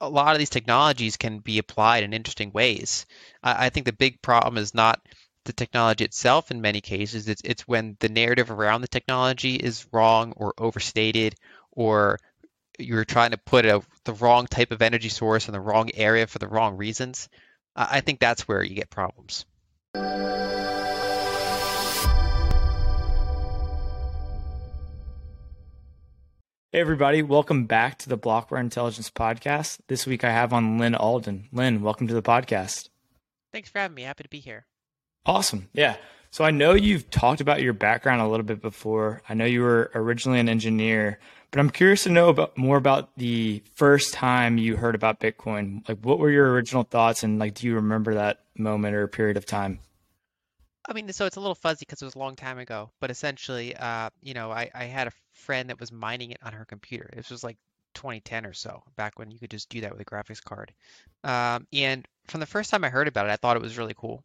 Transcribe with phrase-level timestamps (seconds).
[0.00, 3.06] a lot of these technologies can be applied in interesting ways.
[3.42, 5.00] I, I think the big problem is not
[5.44, 7.28] the technology itself in many cases.
[7.28, 11.36] It's it's when the narrative around the technology is wrong or overstated,
[11.72, 12.18] or
[12.78, 16.26] you're trying to put a, the wrong type of energy source in the wrong area
[16.26, 17.28] for the wrong reasons.
[17.74, 19.46] I, I think that's where you get problems.
[26.76, 27.22] Hey, everybody.
[27.22, 29.78] Welcome back to the Blockware Intelligence Podcast.
[29.88, 31.48] This week I have on Lyn Alden.
[31.50, 32.90] Lyn, welcome to the podcast.
[33.50, 34.02] Thanks for having me.
[34.02, 34.66] Happy to be here.
[35.24, 35.70] Awesome.
[35.72, 35.96] Yeah.
[36.30, 39.22] So I know you've talked about your background a little bit before.
[39.26, 41.18] I know you were originally an engineer,
[41.50, 45.88] but I'm curious to know about more about the first time you heard about Bitcoin.
[45.88, 49.38] Like what were your original thoughts and like do you remember that moment or period
[49.38, 49.78] of time?
[50.88, 53.10] I mean, so it's a little fuzzy because it was a long time ago, but
[53.10, 56.64] essentially, uh, you know, I, I had a friend that was mining it on her
[56.64, 57.10] computer.
[57.14, 57.56] This was like
[57.94, 60.72] 2010 or so, back when you could just do that with a graphics card.
[61.24, 63.94] Um, and from the first time I heard about it, I thought it was really
[63.96, 64.22] cool.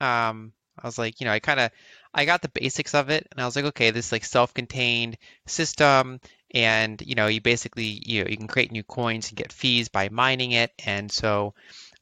[0.00, 1.70] Um, I was like, you know, I kind of,
[2.14, 6.20] I got the basics of it, and I was like, okay, this like self-contained system,
[6.54, 9.88] and you know, you basically, you know, you can create new coins and get fees
[9.88, 11.54] by mining it, and so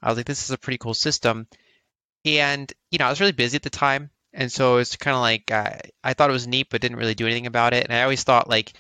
[0.03, 1.47] I was like, this is a pretty cool system.
[2.25, 5.21] And you know, I was really busy at the time, and so it's kind of
[5.21, 7.85] like uh, I thought it was neat, but didn't really do anything about it.
[7.85, 8.73] And I always thought like,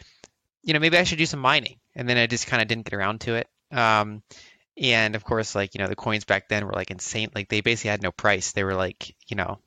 [0.62, 2.84] you know, maybe I should do some mining, and then I just kind of didn't
[2.84, 3.48] get around to it.
[3.72, 4.22] Um,
[4.80, 7.30] and of course, like you know, the coins back then were like insane.
[7.34, 8.52] Like they basically had no price.
[8.52, 9.58] They were like, you know,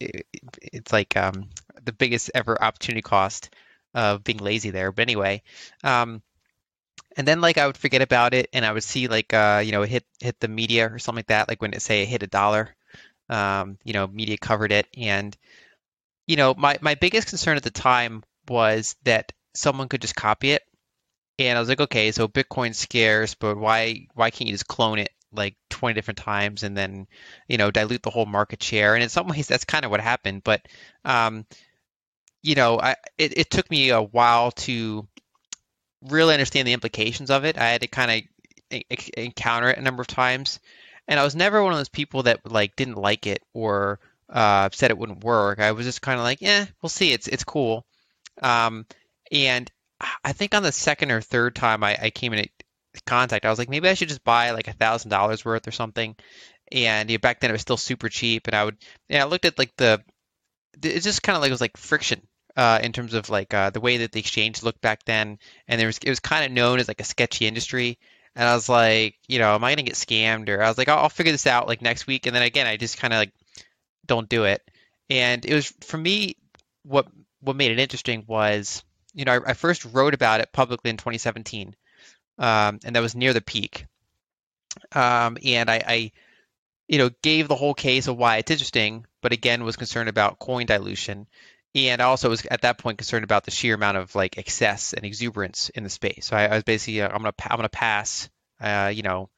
[0.00, 0.26] it,
[0.60, 1.48] it's like um,
[1.82, 3.50] the biggest ever opportunity cost
[3.94, 4.92] of being lazy there.
[4.92, 5.42] But anyway,
[5.82, 6.22] um,
[7.16, 9.72] and then like I would forget about it, and I would see like uh, you
[9.72, 11.48] know, hit hit the media or something like that.
[11.48, 12.75] Like when it say it hit a dollar,
[13.28, 15.36] um, you know, media covered it, and
[16.26, 20.52] you know, my my biggest concern at the time was that someone could just copy
[20.52, 20.62] it,
[21.38, 24.98] and I was like, okay, so Bitcoin's scarce, but why why can't you just clone
[24.98, 27.06] it like 20 different times and then
[27.48, 28.94] you know dilute the whole market share?
[28.94, 30.66] And in some ways, that's kind of what happened, but
[31.04, 31.46] um,
[32.42, 35.06] you know, I it, it took me a while to
[36.02, 37.58] really understand the implications of it.
[37.58, 38.26] I had to kind
[38.70, 38.82] of
[39.16, 40.60] encounter it a number of times
[41.08, 44.68] and I was never one of those people that like didn't like it or uh,
[44.72, 45.60] said it wouldn't work.
[45.60, 47.12] I was just kind of like, yeah, we'll see.
[47.12, 47.86] It's it's cool.
[48.42, 48.86] Um,
[49.30, 49.70] and
[50.24, 52.46] I think on the second or third time I, I came in
[53.06, 55.72] contact, I was like, maybe I should just buy like a thousand dollars worth or
[55.72, 56.16] something.
[56.72, 58.76] And back then it was still super cheap, and I would,
[59.08, 60.02] yeah, I looked at like the,
[60.82, 62.20] it's just kind of like it was like friction
[62.56, 65.38] uh, in terms of like uh, the way that the exchange looked back then,
[65.68, 67.98] and there was it was kind of known as like a sketchy industry.
[68.36, 70.50] And I was like, you know, am I gonna get scammed?
[70.50, 72.26] Or I was like, I'll, I'll figure this out like next week.
[72.26, 73.32] And then again, I just kind of like
[74.04, 74.62] don't do it.
[75.08, 76.36] And it was for me,
[76.84, 77.08] what
[77.40, 80.98] what made it interesting was, you know, I, I first wrote about it publicly in
[80.98, 81.74] 2017,
[82.38, 83.86] um, and that was near the peak.
[84.92, 86.12] Um, and I, I,
[86.86, 90.38] you know, gave the whole case of why it's interesting, but again was concerned about
[90.38, 91.26] coin dilution
[91.76, 94.94] and I also was at that point concerned about the sheer amount of like excess
[94.94, 96.26] and exuberance in the space.
[96.26, 98.28] So I, I was basically uh, I'm gonna I'm gonna pass.
[98.58, 99.28] Uh, you know,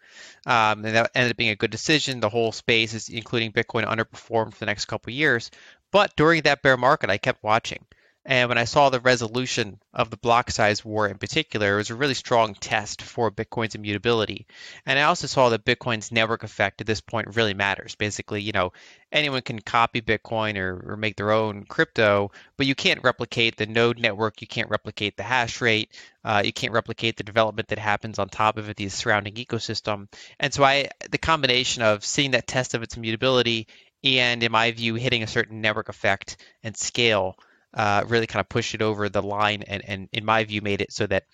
[0.47, 2.21] um, and that ended up being a good decision.
[2.21, 5.51] The whole space, is, including Bitcoin, underperformed for the next couple years.
[5.91, 7.85] But during that bear market, I kept watching.
[8.29, 11.89] And when I saw the resolution of the block size war in particular, it was
[11.89, 14.47] a really strong test for Bitcoin's immutability.
[14.85, 17.95] And I also saw that Bitcoin's network effect at this point really matters.
[17.95, 18.75] Basically, you know,
[19.11, 23.65] anyone can copy Bitcoin or, or make their own crypto, but you can't replicate the
[23.65, 24.43] node network.
[24.43, 25.91] You can't replicate the hash rate.
[26.23, 30.07] Uh, you can't replicate the development that happens on top of it, the surrounding ecosystem.
[30.39, 33.69] And so I, the combination of seeing that test of its immutability
[34.05, 37.39] and, in my view, hitting a certain network effect and scale
[37.75, 40.81] uh, really kind of pushed it over the line and, and in my view made
[40.81, 41.25] it so that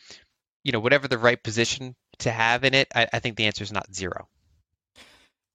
[0.62, 3.62] you know whatever the right position to have in it I, I think the answer
[3.62, 4.28] is not zero.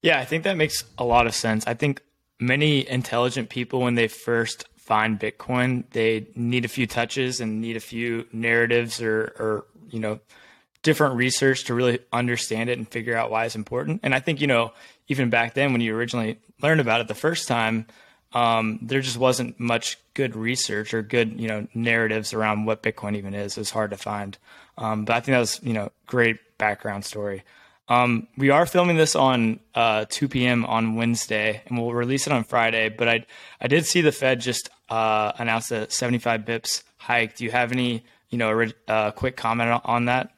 [0.02, 1.66] Yeah i think that makes a lot of sense.
[1.68, 2.02] I think
[2.40, 7.76] many intelligent people when they first find bitcoin they need a few touches and need
[7.76, 10.20] a few narratives or, or you know
[10.82, 14.00] different research to really understand it and figure out why it's important.
[14.04, 14.72] And i think you know
[15.10, 17.86] even back then when you originally learned about it the first time
[18.34, 23.16] um, there just wasn't much good research or good you know narratives around what Bitcoin
[23.16, 23.58] even is.
[23.58, 24.38] It's hard to find.
[24.78, 27.44] Um, but I think that was you know great background story.
[27.88, 30.64] Um, we are filming this on uh, 2 p.m.
[30.66, 32.90] on Wednesday, and we'll release it on Friday.
[32.90, 33.26] But I
[33.60, 37.36] I did see the Fed just uh, announce a 75 bips hike.
[37.36, 40.32] Do you have any you know a uh, quick comment on that?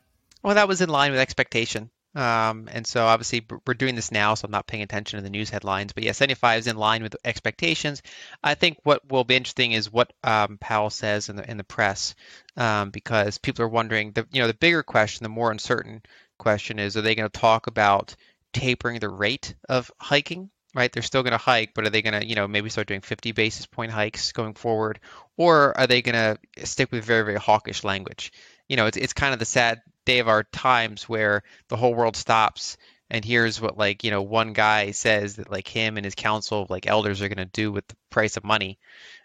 [0.44, 1.90] Well, that was in line with expectation.
[2.14, 5.30] Um, and so obviously we're doing this now, so I'm not paying attention to the
[5.30, 5.94] news headlines.
[5.94, 8.02] But yeah, 75 is in line with expectations.
[8.44, 11.64] I think what will be interesting is what um, Powell says in the in the
[11.64, 12.16] press,
[12.58, 16.02] um, because people are wondering the you know the bigger question, the more uncertain
[16.38, 18.16] question is, are they going to talk about
[18.52, 20.50] tapering the rate of hiking?
[20.74, 22.88] Right, they're still going to hike, but are they going to, you know, maybe start
[22.88, 25.02] doing 50 basis point hikes going forward,
[25.36, 28.32] or are they going to stick with very, very hawkish language?
[28.70, 31.94] You know, it's it's kind of the sad day of our times where the whole
[31.94, 32.78] world stops
[33.10, 36.64] and here's what like you know one guy says that like him and his council
[36.64, 38.80] of like elders are going to do with the price of money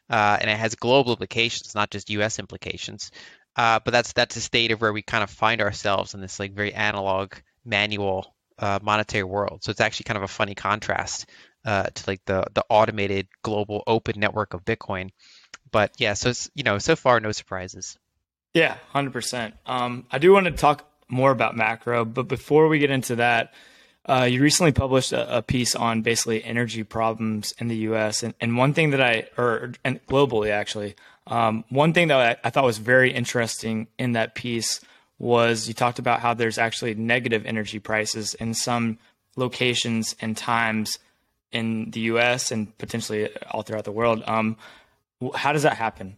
[0.09, 2.39] uh, and it has global implications, not just U.S.
[2.39, 3.11] implications.
[3.57, 6.39] Uh, but that's that's a state of where we kind of find ourselves in this
[6.39, 7.35] like very analog,
[7.65, 9.65] manual, uh, monetary world.
[9.65, 11.29] So it's actually kind of a funny contrast
[11.65, 15.11] uh, to like the the automated, global, open network of Bitcoin.
[15.73, 17.99] But yeah, so you know, so far no surprises.
[18.57, 19.55] Yeah, hundred um, percent.
[19.67, 23.53] I do want to talk more about macro, but before we get into that,
[24.07, 28.23] uh, you recently published a, a, piece on basically energy problems in the U.S.
[28.23, 30.95] and, and one thing that I, or and globally actually,
[31.27, 34.81] um, one thing that I, I, thought was very interesting in that piece
[35.19, 38.99] was you talked about how there's actually negative energy prices in some
[39.37, 40.99] locations and times
[41.53, 42.51] in the U.S.
[42.51, 44.23] and potentially all throughout the world.
[44.27, 44.57] Um,
[45.35, 46.17] how does that happen?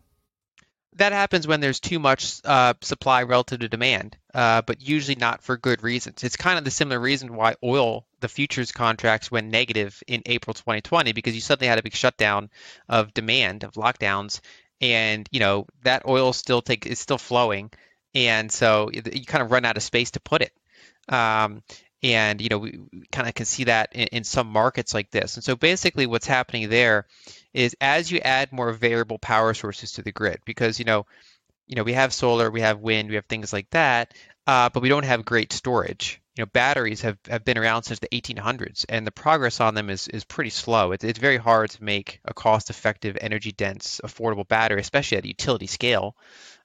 [0.99, 5.43] That happens when there's too much uh, supply relative to demand, uh, but usually not
[5.43, 6.25] for good reasons.
[6.25, 10.55] It's kind of the similar reason why oil, the futures contracts, went negative in April
[10.55, 12.51] 2020 because you suddenly had a big shutdown
[12.89, 14.41] of demand, of lockdowns,
[14.81, 17.71] and you know that oil still take is still flowing,
[18.15, 20.53] and so you kind of run out of space to put it.
[21.09, 21.63] Um,
[22.03, 22.79] and you know we
[23.11, 25.37] kind of can see that in, in some markets like this.
[25.37, 27.07] And so basically, what's happening there
[27.59, 31.07] is as you add more variable power sources to the grid, because you know,
[31.67, 34.15] you know, we have solar, we have wind, we have things like that,
[34.47, 36.23] uh, but we don't have great storage.
[36.37, 39.91] You know, batteries have, have been around since the 1800s, and the progress on them
[39.91, 40.93] is, is pretty slow.
[40.93, 45.67] It's, it's very hard to make a cost-effective, energy-dense, affordable battery, especially at a utility
[45.67, 46.15] scale.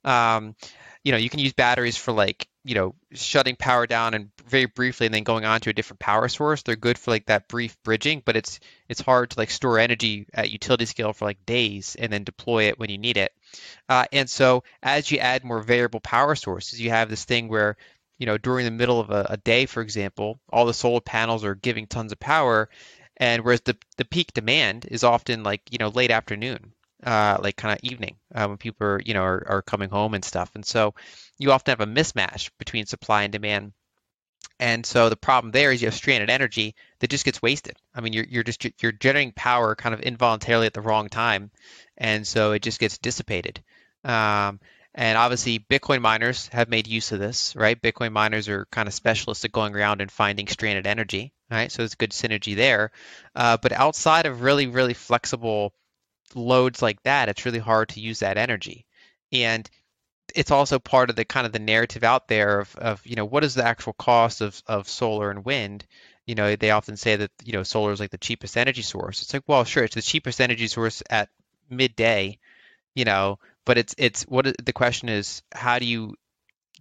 [0.06, 0.56] Um,
[1.04, 4.65] you know, you can use batteries for like you know, shutting power down and very
[4.65, 6.62] briefly and then going on to a different power source.
[6.62, 10.27] They're good for like that brief bridging, but it's it's hard to like store energy
[10.33, 13.33] at utility scale for like days and then deploy it when you need it.
[13.89, 17.75] Uh, and so as you add more variable power sources, you have this thing where
[18.18, 21.44] you know during the middle of a, a day, for example, all the solar panels
[21.44, 22.69] are giving tons of power,
[23.18, 26.71] and whereas the the peak demand is often like you know late afternoon
[27.05, 30.13] uh, like kind of evening uh, when people are you know are, are coming home
[30.13, 30.51] and stuff.
[30.55, 30.94] And so
[31.38, 33.73] you often have a mismatch between supply and demand.
[34.59, 37.75] And so the problem there is you have stranded energy that just gets wasted.
[37.94, 41.51] I mean you're, you're just you're generating power kind of involuntarily at the wrong time
[41.97, 43.61] and so it just gets dissipated.
[44.03, 44.59] Um,
[44.95, 47.81] and obviously bitcoin miners have made use of this right?
[47.81, 51.71] Bitcoin miners are kind of specialists at going around and finding stranded energy right?
[51.71, 52.91] So there's good synergy there.
[53.35, 55.73] Uh, but outside of really really flexible
[56.35, 58.85] loads like that, it's really hard to use that energy.
[59.31, 59.69] And
[60.35, 63.25] it's also part of the kind of the narrative out there of, of you know
[63.25, 65.85] what is the actual cost of, of solar and wind?
[66.25, 69.21] You know they often say that you know solar is like the cheapest energy source.
[69.21, 71.30] It's like well sure it's the cheapest energy source at
[71.69, 72.38] midday
[72.94, 76.15] you know but it's it's what the question is how do you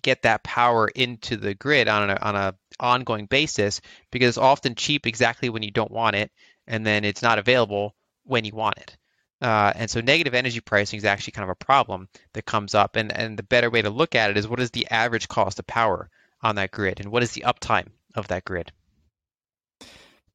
[0.03, 3.81] get that power into the grid on a on a ongoing basis?
[4.11, 6.31] Because it's often cheap exactly when you don't want it
[6.67, 7.95] and then it's not available
[8.25, 8.97] when you want it
[9.43, 12.97] uh, and so negative energy pricing is actually kind of a problem that comes up.
[12.97, 15.59] And, and the better way to look at it is what is the average cost
[15.59, 16.09] of power
[16.43, 18.73] on that grid and what is the uptime of that grid?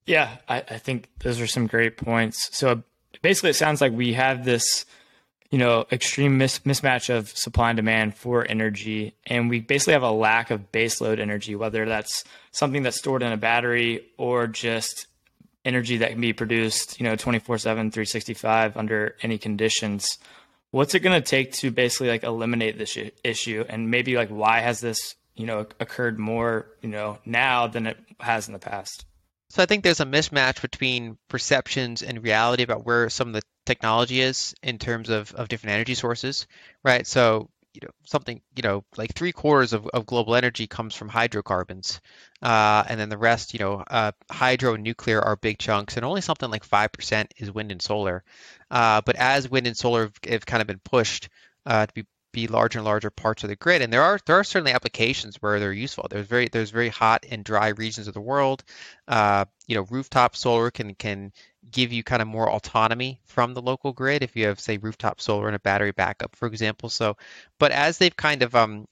[0.06, 2.49] Yeah, I, I think those are some great points.
[2.57, 2.83] So
[3.21, 4.85] basically, it sounds like we have this,
[5.52, 10.04] you know, extreme mis- mismatch of supply and demand for energy, and we basically have
[10.04, 15.07] a lack of baseload energy, whether that's something that's stored in a battery or just
[15.68, 20.18] energy that can be produced, you know, 24 7, 365 under any conditions.
[20.71, 23.66] What's it going to take to basically like eliminate this issue?
[23.68, 27.97] And maybe like why has this, you know, occurred more, you know, now than it
[28.19, 29.06] has in the past?
[29.50, 33.42] So I think there's a mismatch between perceptions and reality about where some of the
[33.66, 36.47] technology is in terms of, of different energy sources,
[36.83, 37.06] right?
[37.06, 41.10] So you know something you know like three quarters of, of global energy comes from
[41.10, 42.02] hydrocarbons
[42.42, 46.04] uh, and then the rest you know uh, hydro and nuclear are big chunks and
[46.04, 48.24] only something like 5% is wind and solar.
[48.72, 51.30] Uh, but as wind and solar have, have kind of been pushed
[51.66, 54.36] uh, to be be larger and larger parts of the grid and there are there
[54.36, 56.07] are certainly applications where they're useful.
[56.10, 58.64] There's very there's very hot and dry regions of the world.
[59.07, 61.31] Uh, you know rooftop solar can can
[61.71, 65.19] give you kind of more autonomy from the local grid if you have say rooftop
[65.19, 67.16] solar and a battery backup for example so
[67.59, 68.88] but as they've kind of um,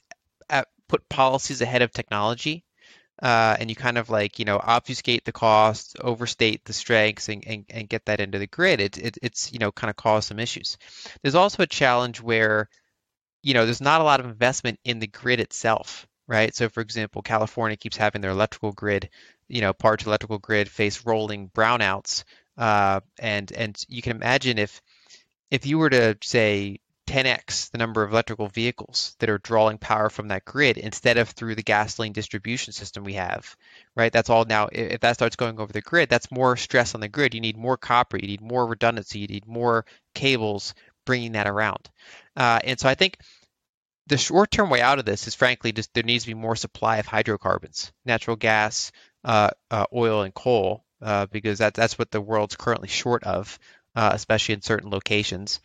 [0.88, 2.64] put policies ahead of technology
[3.22, 7.46] uh, and you kind of like you know obfuscate the costs overstate the strengths and,
[7.48, 10.28] and, and get that into the grid it, it, it's you know kind of caused
[10.28, 10.78] some issues
[11.22, 12.70] there's also a challenge where
[13.42, 16.56] you know there's not a lot of investment in the grid itself right?
[16.56, 19.10] So, for example, California keeps having their electrical grid,
[19.48, 22.24] you know, parts of electrical grid face rolling brownouts,
[22.58, 24.82] uh, and and you can imagine if
[25.52, 30.10] if you were to say 10x the number of electrical vehicles that are drawing power
[30.10, 33.56] from that grid instead of through the gasoline distribution system we have,
[33.96, 34.12] right?
[34.12, 37.08] That's all now, if that starts going over the grid, that's more stress on the
[37.08, 37.36] grid.
[37.36, 39.86] You need more copper, you need more redundancy, you need more
[40.16, 40.74] cables
[41.06, 41.90] bringing that around.
[42.36, 43.20] Uh, and so I think
[44.08, 46.56] the short term way out of this is frankly just there needs to be more
[46.56, 48.92] supply of hydrocarbons, natural gas,
[49.24, 53.60] uh, uh, oil, and coal, uh, because that, that's what the world's currently short of,
[53.96, 55.60] uh, especially in certain locations.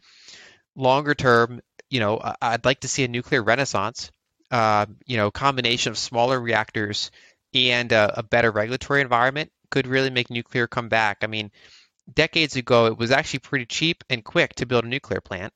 [0.76, 4.10] Longer term, you know, I'd like to see a nuclear renaissance.
[4.50, 7.12] Uh, you know, combination of smaller reactors
[7.54, 11.18] and a, a better regulatory environment could really make nuclear come back.
[11.22, 11.52] I mean,
[12.12, 15.52] decades ago, it was actually pretty cheap and quick to build a nuclear plant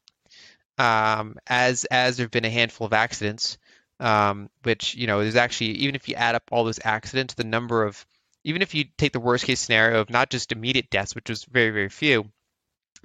[0.78, 3.58] um, as as there've been a handful of accidents,
[4.00, 7.44] um, which you know there's actually even if you add up all those accidents, the
[7.44, 8.04] number of
[8.44, 11.44] even if you take the worst case scenario of not just immediate deaths, which was
[11.44, 12.30] very very few,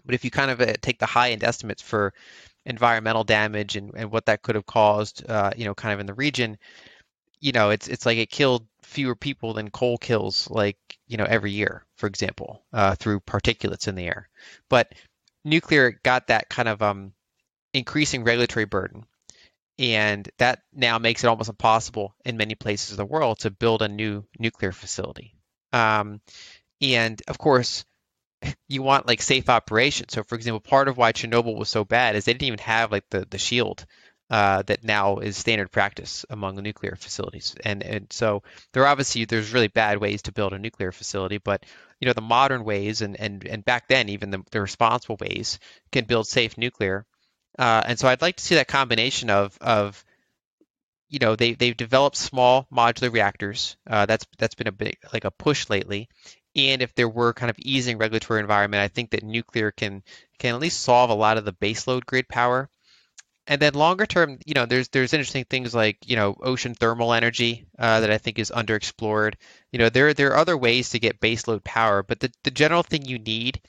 [0.05, 2.13] but if you kind of uh, take the high end estimates for
[2.65, 6.05] environmental damage and, and what that could have caused, uh, you know, kind of in
[6.05, 6.58] the region,
[7.39, 10.77] you know, it's it's like it killed fewer people than coal kills, like
[11.08, 14.29] you know, every year, for example, uh, through particulates in the air.
[14.69, 14.93] But
[15.46, 17.13] nuclear got that kind of um,
[17.74, 19.05] increasing regulatory burden.
[19.79, 23.81] And that now makes it almost impossible in many places of the world to build
[23.81, 25.33] a new nuclear facility.
[25.71, 26.19] Um,
[26.81, 27.86] and of course,
[28.67, 30.09] you want like safe operation.
[30.09, 32.91] So, for example, part of why Chernobyl was so bad is they didn't even have
[32.91, 33.86] like the the shield
[34.29, 37.55] uh, that now is standard practice among nuclear facilities.
[37.63, 38.43] And and so
[38.74, 41.65] there obviously there's really bad ways to build a nuclear facility, but
[42.00, 45.59] you know the modern ways and and and back then even the, the responsible ways
[45.91, 47.05] can build safe nuclear
[47.60, 50.04] uh, and so I'd like to see that combination of of
[51.10, 53.75] you know they they've developed small modular reactors.
[53.86, 56.08] Uh, that's that's been a big like a push lately.
[56.56, 60.04] And if there were kind of easing regulatory environment, I think that nuclear can
[60.39, 62.70] can at least solve a lot of the baseload grid power
[63.50, 67.13] and then longer term, you know, there's there's interesting things like you know ocean thermal
[67.13, 69.34] energy uh, that I think is underexplored.
[69.72, 72.84] You know, there there are other ways to get baseload power, but the, the general
[72.84, 73.60] thing you need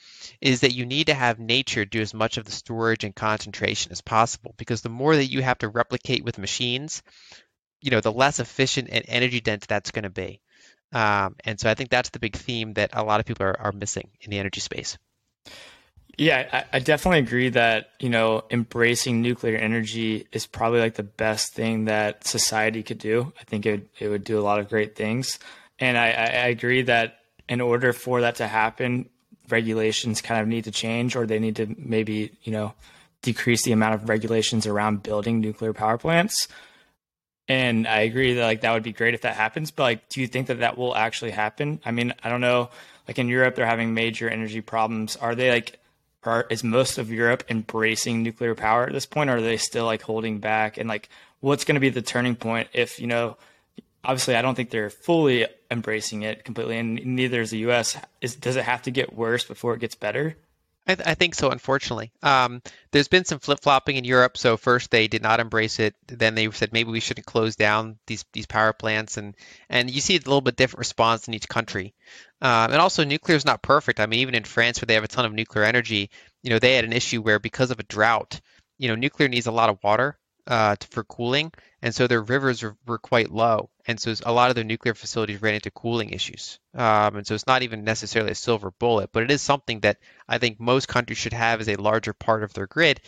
[0.43, 3.91] is that you need to have nature do as much of the storage and concentration
[3.91, 7.03] as possible because the more that you have to replicate with machines,
[7.81, 10.43] you know, the less efficient and energy dense that's going to be.
[10.93, 13.59] Um, and so I think that's the big theme that a lot of people are,
[13.59, 14.99] are missing in the energy space.
[16.21, 21.03] Yeah, I, I, definitely agree that, you know, embracing nuclear energy is probably like the
[21.03, 23.33] best thing that society could do.
[23.41, 25.39] I think it, it would do a lot of great things.
[25.79, 29.09] And I, I agree that in order for that to happen,
[29.49, 32.75] regulations kind of need to change or they need to maybe, you know,
[33.23, 36.49] decrease the amount of regulations around building nuclear power plants.
[37.49, 40.21] And I agree that like that would be great if that happens, but like do
[40.21, 41.81] you think that that will actually happen?
[41.83, 42.69] I mean, I don't know,
[43.09, 45.17] like in Europe they're having major energy problems.
[45.17, 45.80] Are they like
[46.25, 49.87] are, is most of Europe embracing nuclear power at this point, or are they still
[49.87, 50.77] like holding back?
[50.79, 51.09] And like,
[51.41, 53.37] what's going to be the turning point if you know?
[54.03, 57.99] Obviously, I don't think they're fully embracing it completely, and neither is the U.S.
[58.21, 60.37] Is does it have to get worse before it gets better?
[60.91, 61.51] I, th- I think so.
[61.51, 64.37] Unfortunately, um, there's been some flip flopping in Europe.
[64.37, 67.99] So first they did not embrace it, then they said maybe we shouldn't close down
[68.07, 69.37] these these power plants, and
[69.69, 71.95] and you see a little bit different response in each country.
[72.43, 74.01] Um, and also, nuclear is not perfect.
[74.01, 76.11] I mean, even in France, where they have a ton of nuclear energy,
[76.43, 78.41] you know, they had an issue where because of a drought,
[78.79, 82.63] you know, nuclear needs a lot of water uh, for cooling, and so their rivers
[82.63, 86.11] were, were, quite low, and so a lot of their nuclear facilities ran into cooling
[86.11, 86.59] issues.
[86.75, 89.99] Um, and so it's not even necessarily a silver bullet, but it is something that
[90.29, 93.01] I think most countries should have as a larger part of their grid.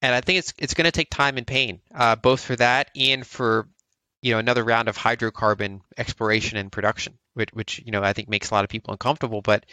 [0.00, 2.90] And I think it's it's going to take time and pain, uh, both for that
[2.94, 3.68] and for
[4.22, 8.28] you know another round of hydrocarbon exploration and production which, which you know I think
[8.28, 9.40] makes a lot of people uncomfortable.
[9.40, 9.64] But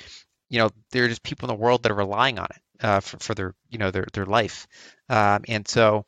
[0.49, 2.99] you know there are just people in the world that are relying on it uh,
[3.01, 4.67] for, for their you know their their life,
[5.09, 6.05] um, and so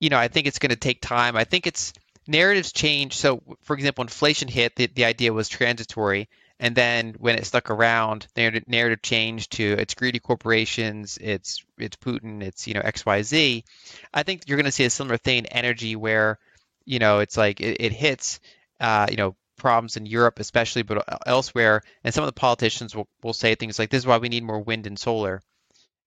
[0.00, 1.36] you know I think it's going to take time.
[1.36, 1.92] I think it's
[2.26, 3.16] narratives change.
[3.16, 4.76] So for example, inflation hit.
[4.76, 6.28] The, the idea was transitory.
[6.60, 11.96] And then when it stuck around, the narrative changed to it's greedy corporations, it's it's
[11.96, 13.64] Putin, it's you know X Y Z.
[14.12, 16.38] I think you're going to see a similar thing in energy where
[16.84, 18.38] you know it's like it, it hits,
[18.80, 21.82] uh, you know problems in Europe, especially, but elsewhere.
[22.02, 24.44] And some of the politicians will, will say things like, this is why we need
[24.44, 25.42] more wind and solar.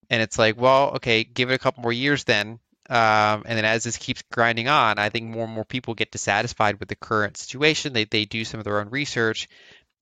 [0.09, 2.59] And it's like, well, okay, give it a couple more years then.
[2.89, 6.11] Um, and then as this keeps grinding on, I think more and more people get
[6.11, 7.93] dissatisfied with the current situation.
[7.93, 9.49] They, they do some of their own research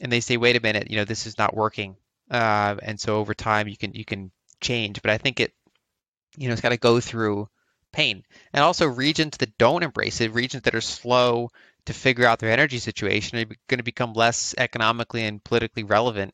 [0.01, 1.95] and they say, wait a minute, you know, this is not working.
[2.29, 5.53] Uh, and so over time you can, you can change, but I think it,
[6.37, 7.49] you know, it's got to go through
[7.91, 8.23] pain.
[8.53, 11.49] And also regions that don't embrace it, regions that are slow
[11.85, 16.33] to figure out their energy situation, are going to become less economically and politically relevant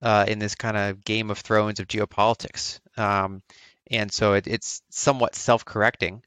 [0.00, 2.80] uh, in this kind of Game of Thrones of geopolitics.
[2.98, 3.42] Um,
[3.90, 6.22] and so it, it's somewhat self-correcting.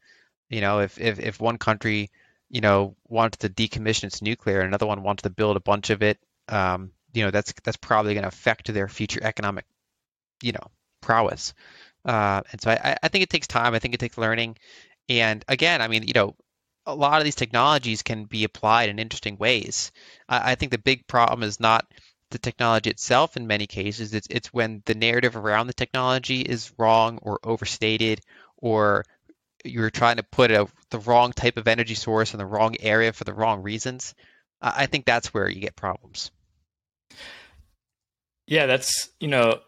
[0.49, 2.11] You know, if, if if one country,
[2.49, 5.89] you know, wanted to decommission its nuclear, and another one wanted to build a bunch
[5.89, 6.19] of it,
[6.49, 9.65] um, you know, that's that's probably going to affect their future economic,
[10.43, 10.71] you know,
[11.01, 11.53] prowess.
[12.03, 13.73] Uh, and so I, I think it takes time.
[13.73, 14.57] I think it takes learning.
[15.09, 16.35] And again, I mean, you know,
[16.85, 19.91] a lot of these technologies can be applied in interesting ways.
[20.29, 21.87] I, I think the big problem is not
[22.35, 24.13] the technology itself in many cases.
[24.13, 28.19] It's it's when the narrative around the technology is wrong or overstated,
[28.57, 29.05] or
[29.63, 33.13] you're trying to put a, the wrong type of energy source in the wrong area
[33.13, 34.13] for the wrong reasons.
[34.61, 36.29] I think that's where you get problems.
[38.47, 39.61] Yeah, that's you know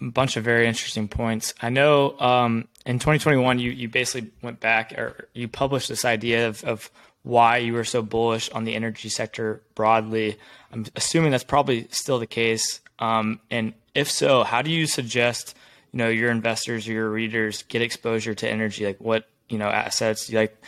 [0.00, 1.54] a bunch of very interesting points.
[1.60, 6.46] I know um, in 2021 you you basically went back or you published this idea
[6.46, 6.90] of, of
[7.22, 10.38] why you were so bullish on the energy sector broadly.
[10.72, 12.80] I'm assuming that's probably still the case.
[12.98, 15.56] Um, and if so, how do you suggest
[15.92, 18.86] you know your investors or your readers get exposure to energy?
[18.86, 20.26] Like what you know assets?
[20.26, 20.62] Do you like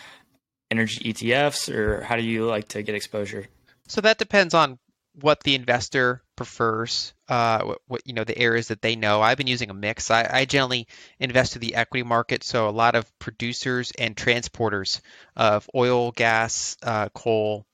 [0.71, 3.47] energy ETFs, or how do you like to get exposure?
[3.87, 4.79] So that depends on
[5.15, 9.21] what the investor prefers, uh, what, what, you know the areas that they know.
[9.21, 10.11] I've been using a mix.
[10.11, 10.89] I, I generally
[11.21, 15.01] invest in the equity market, so a lot of producers and transporters
[15.37, 17.67] of oil, gas, uh, coal,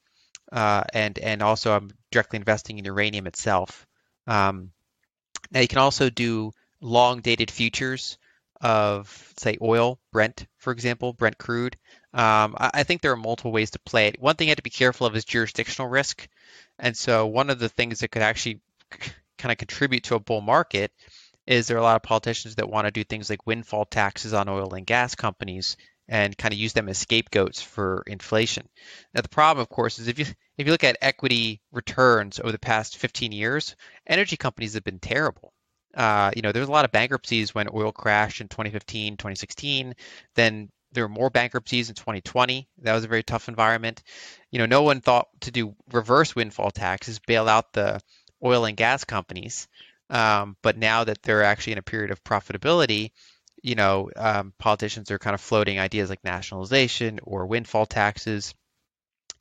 [0.50, 3.87] uh, and and also I'm directly investing in uranium itself.
[4.26, 4.73] Um,
[5.50, 8.18] now you can also do long dated futures
[8.61, 11.76] of say oil, Brent, for example, Brent crude.
[12.19, 14.21] Um, I, I, think there are multiple ways to play it.
[14.21, 16.27] One thing you have to be careful of is jurisdictional risk.
[16.77, 18.61] And so one of the things that could actually
[19.39, 20.91] kind of contribute to a bull market
[21.47, 24.35] is there are a lot of politicians that want to do things like windfall taxes
[24.35, 25.77] on oil and gas companies
[26.09, 28.69] and kind of use them as scapegoats for inflation.
[29.15, 30.25] Now the problem, of course, is if you
[30.57, 33.77] if you look at equity returns over the past 15 years,
[34.09, 35.53] energy companies have been terrible.
[35.95, 39.95] Uh, you know, there was a lot of bankruptcies when oil crashed in 2015, 2016.
[40.35, 42.68] Then there were more bankruptcies in 2020.
[42.83, 44.03] That was a very tough environment.
[44.51, 48.01] You know, no one thought to do reverse windfall taxes, bail out the
[48.42, 49.68] oil and gas companies.
[50.11, 53.11] Um, but now that they're actually in a period of profitability,
[53.62, 58.55] you know, um, politicians are kind of floating ideas like nationalization or windfall taxes.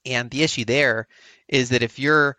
[0.05, 1.07] And the issue there
[1.47, 2.35] is that if you're,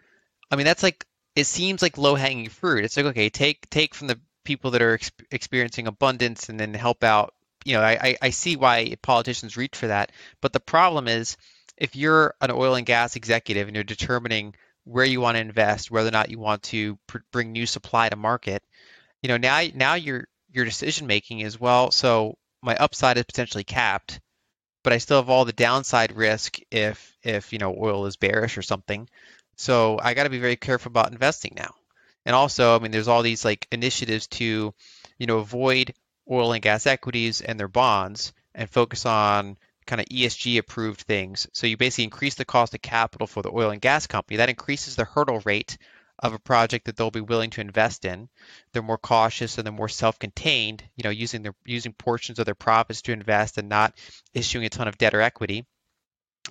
[0.51, 2.85] I mean, that's like it seems like low hanging fruit.
[2.85, 6.75] It's like okay, take take from the people that are ex- experiencing abundance and then
[6.75, 7.35] help out
[7.69, 10.11] you know, I, I see why politicians reach for that.
[10.41, 11.37] But the problem is
[11.77, 14.55] if you're an oil and gas executive and you're determining
[14.85, 18.09] where you want to invest, whether or not you want to pr- bring new supply
[18.09, 18.63] to market,
[19.21, 23.65] you know, now now your your decision making is well, so my upside is potentially
[23.65, 24.19] capped,
[24.83, 28.57] but I still have all the downside risk if if you know oil is bearish
[28.57, 29.11] or something.
[29.57, 31.75] So I got to be very careful about investing now.
[32.25, 34.73] And also, I mean, there's all these like initiatives to,
[35.19, 35.93] you know, avoid
[36.31, 41.49] oil and gas equities and their bonds and focus on kind of ESG approved things.
[41.53, 44.37] So you basically increase the cost of capital for the oil and gas company.
[44.37, 45.79] That increases the hurdle rate
[46.19, 48.29] of a project that they'll be willing to invest in.
[48.73, 52.55] They're more cautious and they're more self-contained, you know, using their using portions of their
[52.55, 53.95] profits to invest and not
[54.35, 55.64] issuing a ton of debt or equity,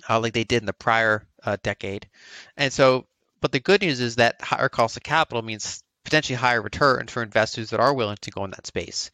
[0.08, 2.08] uh, like they did in the prior uh, decade.
[2.56, 3.06] And so,
[3.40, 7.22] but the good news is that higher cost of capital means potentially higher returns for
[7.22, 9.10] investors that are willing to go in that space.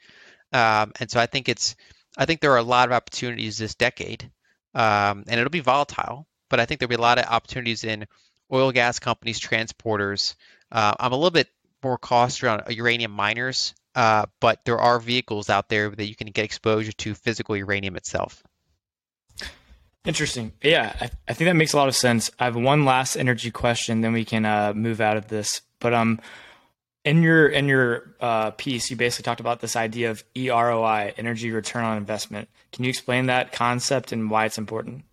[0.54, 1.74] Um, and so I think it's
[2.16, 4.30] I think there are a lot of opportunities this decade,
[4.74, 6.26] um, and it'll be volatile.
[6.48, 8.06] But I think there'll be a lot of opportunities in
[8.52, 10.36] oil, gas companies, transporters.
[10.70, 11.48] Uh, I'm a little bit
[11.82, 16.28] more cautious around uranium miners, uh, but there are vehicles out there that you can
[16.28, 18.42] get exposure to physical uranium itself.
[20.04, 20.52] Interesting.
[20.62, 22.30] Yeah, I, I think that makes a lot of sense.
[22.38, 25.62] I have one last energy question, then we can uh, move out of this.
[25.80, 26.20] But um,
[27.04, 31.50] in your in your uh, piece, you basically talked about this idea of EROI, energy
[31.50, 32.48] return on investment.
[32.72, 35.04] Can you explain that concept and why it's important?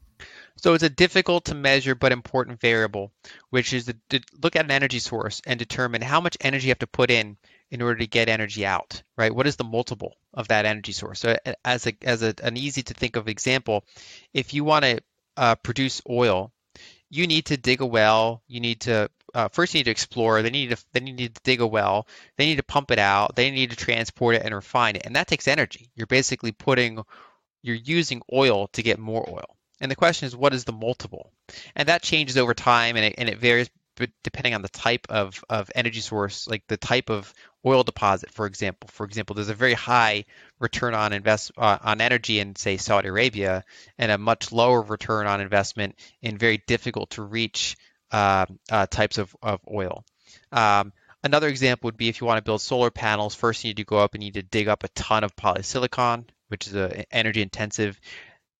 [0.55, 3.11] So it's a difficult to measure but important variable,
[3.49, 6.79] which is to look at an energy source and determine how much energy you have
[6.79, 7.37] to put in
[7.71, 9.33] in order to get energy out, right?
[9.33, 11.19] What is the multiple of that energy source?
[11.19, 13.83] So as a as a, an easy to think of example,
[14.33, 14.99] if you want to
[15.35, 16.51] uh, produce oil,
[17.11, 20.41] you need to dig a well, you need to uh, first you need to explore.
[20.41, 22.07] They need to then you need to dig a well.
[22.37, 23.35] They need to pump it out.
[23.35, 25.91] They need to transport it and refine it, and that takes energy.
[25.93, 27.03] You're basically putting,
[27.61, 29.57] you're using oil to get more oil.
[29.81, 31.31] And the question is, what is the multiple?
[31.75, 33.69] And that changes over time, and it, and it varies
[34.23, 37.33] depending on the type of, of energy source, like the type of
[37.65, 38.89] oil deposit, for example.
[38.91, 40.25] For example, there's a very high
[40.59, 43.63] return on invest uh, on energy in say Saudi Arabia,
[43.97, 47.75] and a much lower return on investment in very difficult to reach
[48.11, 50.03] uh, uh, types of, of oil.
[50.51, 50.93] Um,
[51.23, 53.85] another example would be if you want to build solar panels, first you need to
[53.85, 57.05] go up and you need to dig up a ton of polysilicon, which is a
[57.13, 57.99] energy intensive.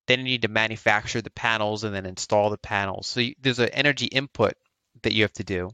[0.08, 3.08] Then you need to manufacture the panels and then install the panels.
[3.08, 4.54] So you, there's an energy input
[5.04, 5.70] that you have to do.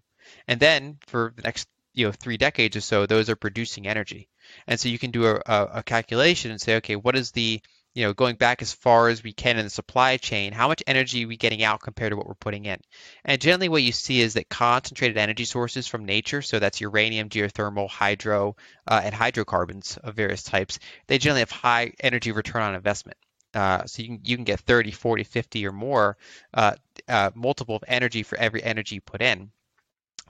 [0.48, 4.30] And then for the next you know three decades or so, those are producing energy.
[4.68, 7.60] And so you can do a, a calculation and say, okay, what is the
[7.96, 10.84] you know going back as far as we can in the supply chain, how much
[10.86, 12.80] energy are we getting out compared to what we're putting in?
[13.26, 17.30] And generally, what you see is that concentrated energy sources from nature, so that's uranium,
[17.30, 18.56] geothermal, hydro,
[18.88, 23.18] uh, and hydrocarbons of various types, they generally have high energy return on investment.
[23.56, 26.18] Uh, so you can, you can get 30, 40, 50 or more
[26.54, 26.76] uh,
[27.08, 29.50] uh, multiple of energy for every energy put in.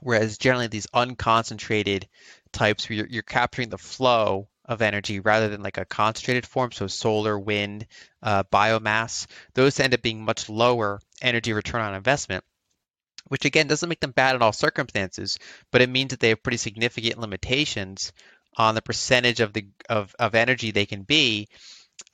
[0.00, 2.04] Whereas generally these unconcentrated
[2.52, 6.72] types where you're, you're capturing the flow of energy rather than like a concentrated form,
[6.72, 7.86] so solar, wind,
[8.22, 12.44] uh, biomass, those end up being much lower energy return on investment
[13.26, 15.38] which again doesn't make them bad in all circumstances,
[15.70, 18.14] but it means that they have pretty significant limitations
[18.56, 21.46] on the percentage of the of, of energy they can be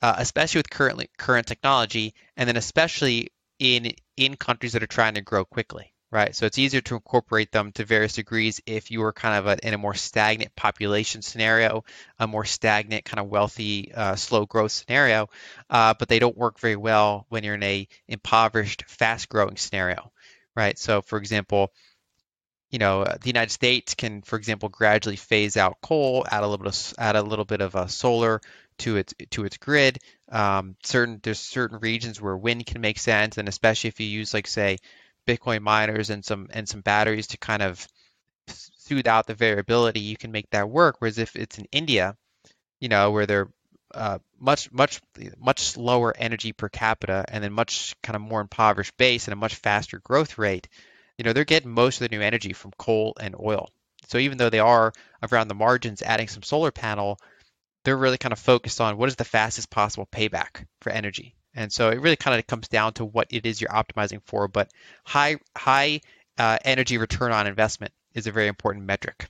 [0.01, 5.15] uh, especially with currently current technology, and then especially in in countries that are trying
[5.15, 6.33] to grow quickly, right?
[6.33, 9.67] So it's easier to incorporate them to various degrees if you are kind of a,
[9.67, 11.83] in a more stagnant population scenario,
[12.17, 15.29] a more stagnant kind of wealthy, uh, slow growth scenario,
[15.69, 20.13] uh, but they don't work very well when you're in a impoverished, fast growing scenario,
[20.55, 20.79] right?
[20.79, 21.73] So for example,
[22.71, 26.47] you know, uh, the United States can, for example, gradually phase out coal, add a
[26.47, 28.39] little bit of, add a little bit of uh, solar
[28.77, 29.99] to its to its grid.
[30.31, 34.33] Um, certain there's certain regions where wind can make sense, and especially if you use
[34.33, 34.77] like say
[35.27, 37.87] Bitcoin miners and some and some batteries to kind of
[38.47, 40.97] smooth out the variability, you can make that work.
[40.99, 42.15] Whereas if it's in India,
[42.79, 43.49] you know, where they're
[43.93, 45.01] uh, much much
[45.39, 49.37] much lower energy per capita and then much kind of more impoverished base and a
[49.37, 50.67] much faster growth rate,
[51.17, 53.69] you know, they're getting most of their new energy from coal and oil.
[54.07, 57.17] So even though they are around the margins adding some solar panel,
[57.83, 61.35] they're really kind of focused on what is the fastest possible payback for energy.
[61.55, 64.47] And so it really kind of comes down to what it is you're optimizing for.
[64.47, 64.71] But
[65.05, 66.01] high high
[66.37, 69.27] uh, energy return on investment is a very important metric.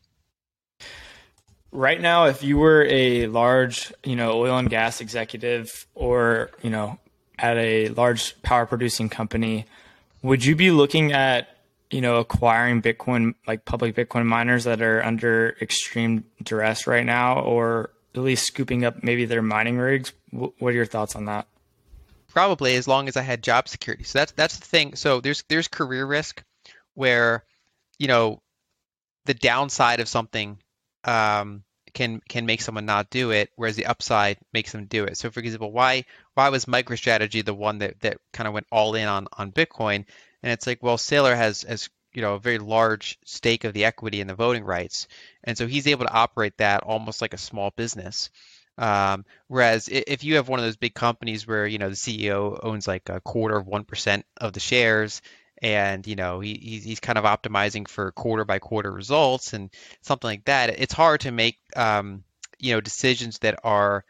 [1.72, 6.70] Right now, if you were a large, you know, oil and gas executive, or you
[6.70, 7.00] know,
[7.38, 9.66] at a large power producing company,
[10.22, 11.50] would you be looking at
[11.92, 17.40] you know acquiring Bitcoin like public Bitcoin miners that are under extreme duress right now,
[17.40, 20.14] or at least scooping up maybe their mining rigs.
[20.32, 21.48] What are your thoughts on that?
[22.36, 24.04] Probably as long as I had job security.
[24.04, 24.96] So that's that's the thing.
[24.96, 26.44] So there's there's career risk
[26.94, 27.46] where
[27.98, 28.42] you know
[29.24, 30.60] the downside of something
[31.06, 35.18] um, can can make someone not do it, whereas the upside makes them do it.
[35.18, 38.96] So for example, why why was MicroStrategy the one that that kind of went all
[38.96, 40.06] in on on Bitcoin?
[40.44, 43.86] And it's like, well, Saylor has has you know a very large stake of the
[43.86, 45.08] equity and the voting rights,
[45.46, 48.30] and so he's able to operate that almost like a small business.
[48.78, 52.60] Um, whereas if you have one of those big companies where you know the CEO
[52.62, 55.22] owns like a quarter of one percent of the shares,
[55.62, 59.70] and you know he, he's, he's kind of optimizing for quarter by quarter results and
[60.02, 62.24] something like that, it's hard to make um,
[62.60, 64.04] you know decisions that are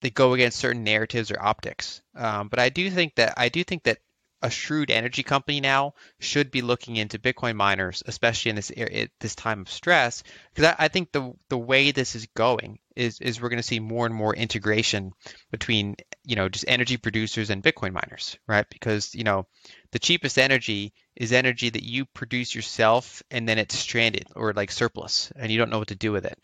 [0.00, 2.02] that go against certain narratives or optics.
[2.14, 3.98] Um, but I do think that I do think that
[4.42, 8.72] a shrewd energy company now should be looking into Bitcoin miners, especially in this
[9.20, 13.20] this time of stress, because I, I, think the the way this is going is
[13.20, 15.12] is we're going to see more and more integration
[15.50, 18.66] between you know just energy producers and Bitcoin miners, right?
[18.70, 19.46] Because you know
[19.92, 24.70] the cheapest energy is energy that you produce yourself and then it's stranded or like
[24.70, 26.38] surplus, and you don't know what to do with it.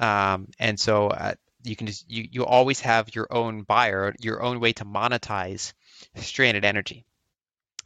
[0.00, 1.34] Um, and so uh,
[1.64, 5.72] you can just you you always have your own buyer, your own way to monetize
[6.16, 7.04] stranded energy.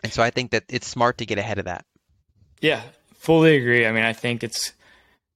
[0.03, 1.85] And so I think that it's smart to get ahead of that.
[2.61, 2.83] Yeah,
[3.15, 3.87] fully agree.
[3.87, 4.73] I mean, I think it's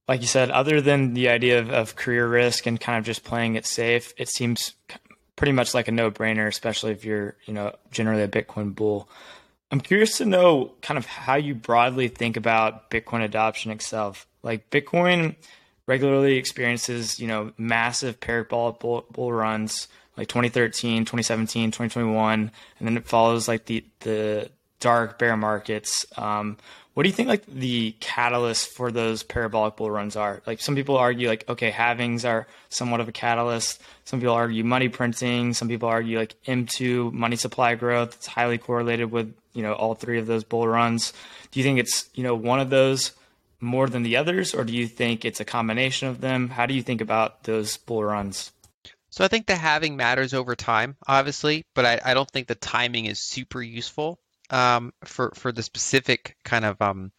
[0.09, 3.25] like you said, other than the idea of, of career risk and kind of just
[3.25, 4.75] playing it safe, it seems
[5.35, 9.09] pretty much like a no brainer, especially if you're, you know, generally a Bitcoin bull.
[9.71, 14.27] I'm curious to know kind of how you broadly think about Bitcoin adoption itself.
[14.43, 15.35] Like Bitcoin
[15.87, 22.97] regularly experiences, you know, massive parabolic bull, bull runs like 2013, 2017, 2021, and then
[22.97, 26.07] it follows like the the dark bear markets.
[26.17, 26.57] Um,
[26.97, 30.41] what do you think like the catalyst for those parabolic bull runs are?
[30.47, 33.83] Like some people argue like okay, halvings are somewhat of a catalyst.
[34.07, 35.53] Some people argue money printing.
[35.53, 38.15] Some people argue like M2 money supply growth.
[38.15, 41.13] It's highly correlated with you know all three of those bull runs.
[41.51, 43.13] Do you think it's you know one of those
[43.61, 46.49] more than the others, or do you think it's a combination of them?
[46.49, 48.53] How do you think about those bull runs?
[49.11, 52.55] So I think the halving matters over time, obviously, but I, I don't think the
[52.55, 54.19] timing is super useful
[54.51, 57.13] um, for for the specific kind of um,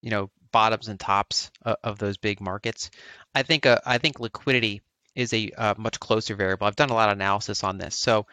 [0.00, 2.90] you know bottoms and tops of, of those big markets.
[3.34, 4.82] I think uh, I think liquidity
[5.14, 6.66] is a, a much closer variable.
[6.66, 7.96] I've done a lot of analysis on this.
[7.96, 8.26] So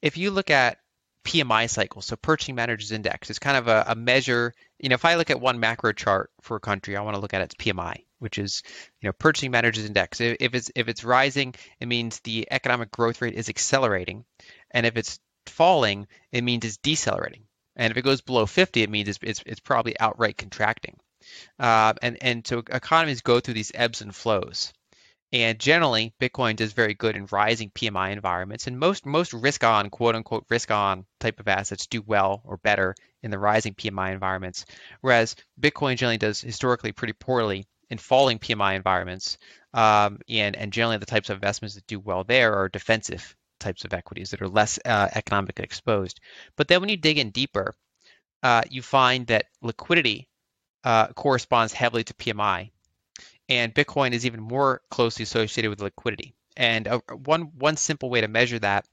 [0.00, 0.78] if you look at
[1.24, 4.54] PMI cycle, so Purchasing Managers Index, it's kind of a, a, measure.
[4.78, 7.20] You know, if I look at one macro chart for a country, I want to
[7.20, 8.62] look at its PMI, which is
[9.00, 10.20] you know Purchasing Managers Index.
[10.20, 14.24] If it's if it's rising, it means the economic growth rate is accelerating,
[14.70, 17.42] and if it's falling, it means it's decelerating.
[17.80, 20.98] And if it goes below 50, it means it's it's, it's probably outright contracting.
[21.58, 24.74] Uh, and and so economies go through these ebbs and flows.
[25.32, 30.44] And generally, Bitcoin does very good in rising PMI environments, and most most risk-on, quote-unquote
[30.50, 34.66] risk-on type of assets do well or better in the rising PMI environments,
[35.00, 39.38] whereas Bitcoin generally does historically pretty poorly in falling PMI environments.
[39.72, 43.84] Um, and and generally, the types of investments that do well there are defensive types
[43.84, 46.20] of equities that are less uh, economically exposed.
[46.56, 47.74] But then when you dig in deeper,
[48.42, 50.28] uh, you find that liquidity
[50.82, 52.70] uh, corresponds heavily to PMI
[53.50, 56.34] and Bitcoin is even more closely associated with liquidity.
[56.56, 58.86] And uh, one one simple way to measure that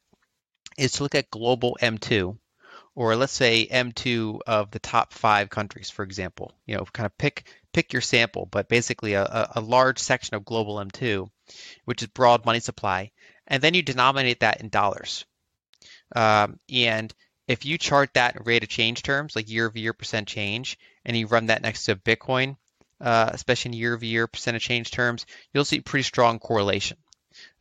[0.78, 2.38] is to look at global M2,
[2.96, 6.54] or let's say M2 of the top five countries, for example.
[6.66, 10.46] You know, kind of pick pick your sample, but basically a, a large section of
[10.46, 11.30] global M2,
[11.86, 13.12] which is broad money supply,
[13.48, 15.26] and then you denominate that in dollars.
[16.16, 17.14] Um, and
[17.48, 20.78] if you chart that in rate of change terms, like year over year percent change,
[21.06, 22.58] and you run that next to Bitcoin,
[23.02, 26.98] uh, especially in year-over-year percent of change terms, you'll see pretty strong correlation.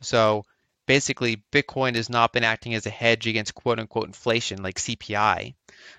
[0.00, 0.44] So
[0.86, 5.54] basically, Bitcoin has not been acting as a hedge against quote-unquote inflation like CPI,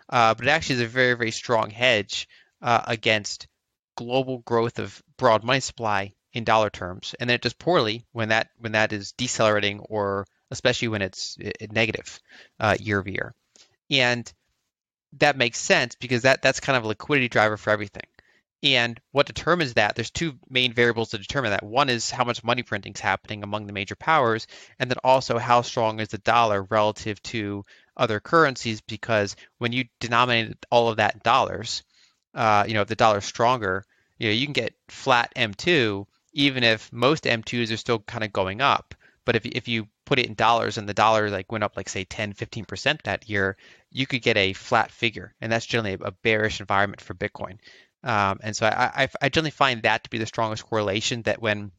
[0.09, 2.27] uh, but it actually is a very, very strong hedge
[2.61, 3.47] uh, against
[3.95, 8.29] global growth of broad money supply in dollar terms, and then it does poorly when
[8.29, 11.37] that when that is decelerating or especially when it's
[11.71, 12.19] negative
[12.59, 13.33] uh, year over year.
[13.89, 14.31] And
[15.13, 18.07] that makes sense because that that's kind of a liquidity driver for everything.
[18.63, 21.63] And what determines that, there's two main variables to determine that.
[21.63, 24.47] One is how much money printing is happening among the major powers,
[24.79, 29.85] and then also how strong is the dollar relative to other currencies, because when you
[29.99, 31.83] denominate all of that in dollars,
[32.33, 33.85] uh, you know, if the dollar's stronger,
[34.17, 38.31] you know, you can get flat M2, even if most M2s are still kind of
[38.31, 38.93] going up.
[39.25, 41.89] But if, if you put it in dollars and the dollar like went up like
[41.89, 43.57] say 10, 15% that year,
[43.91, 45.33] you could get a flat figure.
[45.41, 47.57] And that's generally a bearish environment for Bitcoin.
[48.03, 51.41] Um, and so I, I, I generally find that to be the strongest correlation that
[51.41, 51.71] when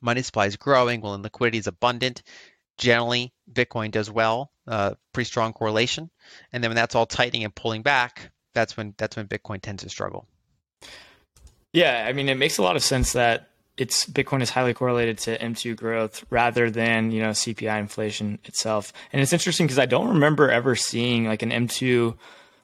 [0.00, 2.22] money supply is growing, when liquidity is abundant,
[2.78, 6.08] generally Bitcoin does well, uh, pretty strong correlation.
[6.52, 9.82] And then when that's all tightening and pulling back, that's when that's when Bitcoin tends
[9.82, 10.28] to struggle.
[11.72, 15.18] Yeah, I mean, it makes a lot of sense that it's Bitcoin is highly correlated
[15.18, 18.92] to M2 growth rather than you know CPI inflation itself.
[19.12, 22.16] And it's interesting because I don't remember ever seeing like an M2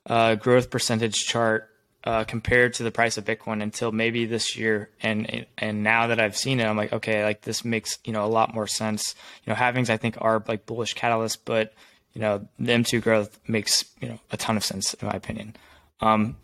[0.07, 1.71] uh, growth percentage chart
[2.05, 4.90] uh, compared to the price of Bitcoin until maybe this year.
[5.03, 8.25] And and now that I've seen it, I'm like, okay, like this makes you know
[8.25, 9.14] a lot more sense.
[9.44, 11.73] You know, halvings I think are like bullish catalysts, but
[12.12, 15.57] you know the M2 growth makes you know a ton of sense in my opinion.
[16.01, 16.37] Um,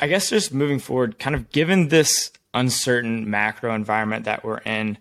[0.00, 4.98] I guess just moving forward, kind of given this uncertain macro environment that we're in,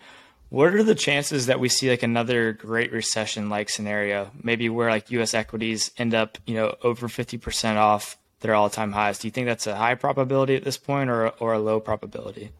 [0.50, 4.90] what are the chances that we see like another great recession like scenario, maybe where
[4.90, 5.34] like U.S.
[5.34, 9.20] equities end up you know over 50% off their all-time highs.
[9.20, 12.52] Do you think that's a high probability at this point, or or a low probability?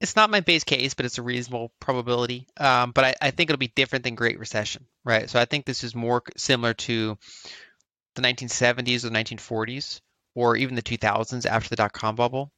[0.00, 2.48] It's not my base case, but it's a reasonable probability.
[2.56, 5.30] Um, but I, I think it'll be different than Great Recession, right?
[5.30, 7.16] So I think this is more similar to
[8.16, 10.00] the 1970s or the 1940s,
[10.34, 12.50] or even the 2000s after the dot-com bubble,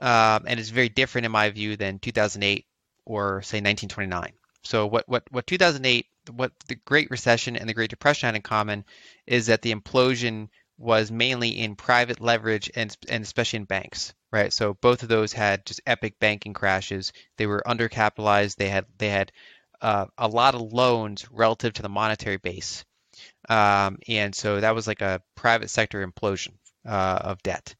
[0.00, 2.66] um, and it's very different in my view than 2008
[3.04, 4.32] or say 1929.
[4.62, 8.42] So what what what 2008, what the Great Recession and the Great Depression had in
[8.42, 8.84] common
[9.26, 14.52] is that the implosion was mainly in private leverage and, and especially in banks, right?
[14.52, 17.12] So both of those had just epic banking crashes.
[17.36, 18.56] They were undercapitalized.
[18.56, 19.32] They had they had
[19.80, 22.84] uh, a lot of loans relative to the monetary base,
[23.48, 26.54] um, and so that was like a private sector implosion
[26.86, 27.74] uh, of debt.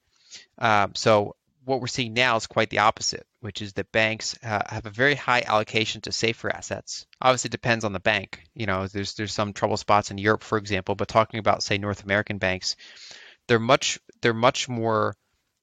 [0.58, 4.62] Um, so what we're seeing now is quite the opposite, which is that banks uh,
[4.66, 7.06] have a very high allocation to safer assets.
[7.20, 8.42] Obviously, it depends on the bank.
[8.54, 11.78] You know, there's there's some trouble spots in Europe, for example, but talking about say
[11.78, 12.76] North American banks,
[13.48, 15.16] they're much they're much more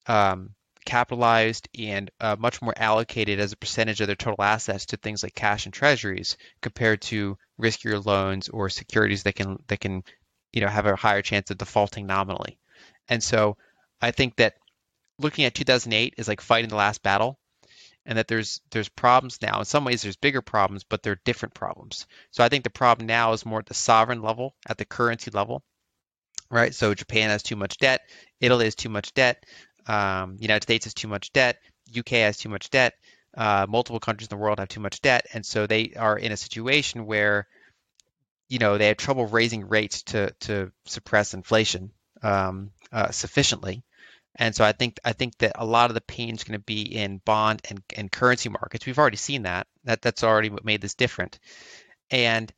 [0.08, 4.98] um, capitalized and uh, much more allocated as a percentage of their total assets to
[4.98, 10.04] things like cash and treasuries compared to riskier loans or securities that can that can
[10.52, 12.58] you know have a higher chance of defaulting nominally.
[13.08, 13.58] And so
[14.02, 14.56] I think that
[15.22, 17.40] looking at 2008 is like fighting the last battle
[18.06, 19.60] and that there's there's problems now.
[19.60, 22.08] In some ways, there's bigger problems, but they're different problems.
[22.32, 25.32] So I think the problem now is more at the sovereign level, at the currency
[25.32, 25.64] level,
[26.50, 26.74] right?
[26.74, 28.02] So Japan has too much debt,
[28.40, 29.46] Italy has too much debt,
[29.88, 31.58] um, United States has too much debt,
[31.98, 32.94] UK has too much debt,
[33.38, 36.32] uh, multiple countries in the world have too much debt, and so they are in
[36.32, 37.48] a situation where,
[38.50, 41.92] you know, they have trouble raising rates to to suppress inflation
[42.24, 43.84] um, uh, sufficiently.
[44.36, 46.64] And so I think I think that a lot of the pain is going to
[46.64, 48.86] be in bond and, and currency markets.
[48.86, 49.68] We've already seen that.
[49.84, 51.40] That that's already what made this different.
[52.10, 52.52] And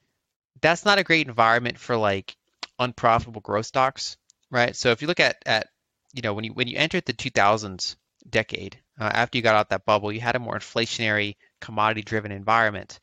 [0.61, 2.35] that's not a great environment for like
[2.79, 4.17] unprofitable growth stocks,
[4.51, 4.75] right?
[4.75, 5.69] So if you look at at
[6.13, 7.95] you know when you when you entered the 2000s
[8.29, 12.31] decade uh, after you got out that bubble, you had a more inflationary commodity driven
[12.31, 12.99] environment.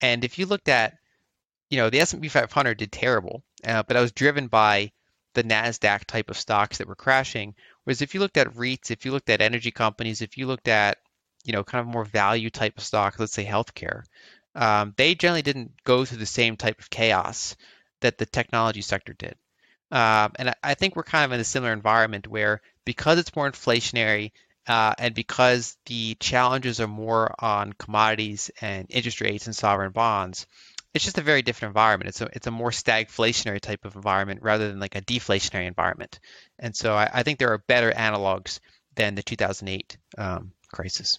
[0.00, 0.96] And if you looked at
[1.68, 4.92] you know the S&P 500 did terrible, uh, but that was driven by
[5.34, 9.04] the Nasdaq type of stocks that were crashing Whereas if you looked at REITs, if
[9.04, 10.98] you looked at energy companies, if you looked at
[11.44, 14.04] you know kind of more value type of stocks, let's say healthcare,
[14.54, 17.56] um, they generally didn't go through the same type of chaos
[18.00, 19.36] that the technology sector did.
[19.90, 23.48] Um, and I, think we're kind of in a similar environment where because it's more
[23.50, 24.32] inflationary
[24.66, 30.46] uh, and because the challenges are more on commodities and interest rates and sovereign bonds,
[30.94, 32.08] it's just a very different environment.
[32.08, 36.20] It's a it's a more stagflationary type of environment rather than like a deflationary environment.
[36.58, 38.60] And so I, I think there are better analogs
[38.94, 41.18] than the 2008 um, crisis.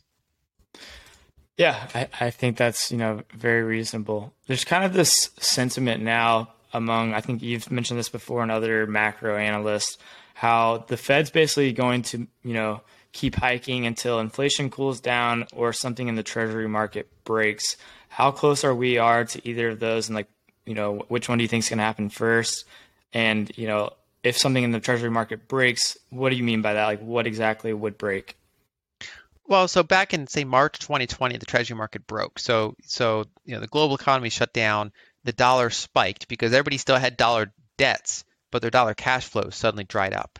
[1.57, 4.33] Yeah, I, I think that's you know very reasonable.
[4.47, 8.87] There's kind of this sentiment now among I think you've mentioned this before and other
[8.87, 9.97] macro analysts
[10.35, 15.71] how the Fed's basically going to you know keep hiking until inflation cools down or
[15.71, 17.77] something in the treasury market breaks
[18.15, 20.29] how close are we are to either of those and like
[20.65, 22.63] you know which one do you think is going to happen first?
[23.11, 23.91] And you know
[24.23, 26.85] if something in the treasury market breaks what do you mean by that?
[26.85, 28.37] Like what exactly would break?
[29.47, 32.39] Well so back in say march 2020 the treasury market broke.
[32.39, 34.93] So so you know the global economy shut down.
[35.25, 39.83] The dollar spiked because everybody still had dollar debts but their dollar cash flow suddenly
[39.83, 40.39] dried up.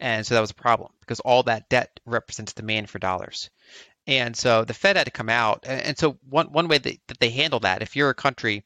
[0.00, 3.48] And so that was a problem because all that debt represents demand for dollars
[4.06, 5.64] and so the Fed had to come out.
[5.66, 8.64] And so one, one way that, that they handle that, if you're a country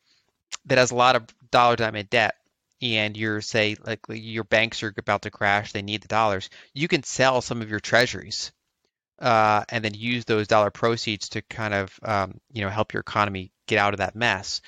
[0.66, 2.36] that has a lot of dollar denominated debt
[2.82, 6.88] and you're say like your banks are about to crash, they need the dollars, you
[6.88, 8.52] can sell some of your treasuries
[9.20, 13.00] uh, and then use those dollar proceeds to kind of um, you know help your
[13.00, 14.60] economy get out of that mess.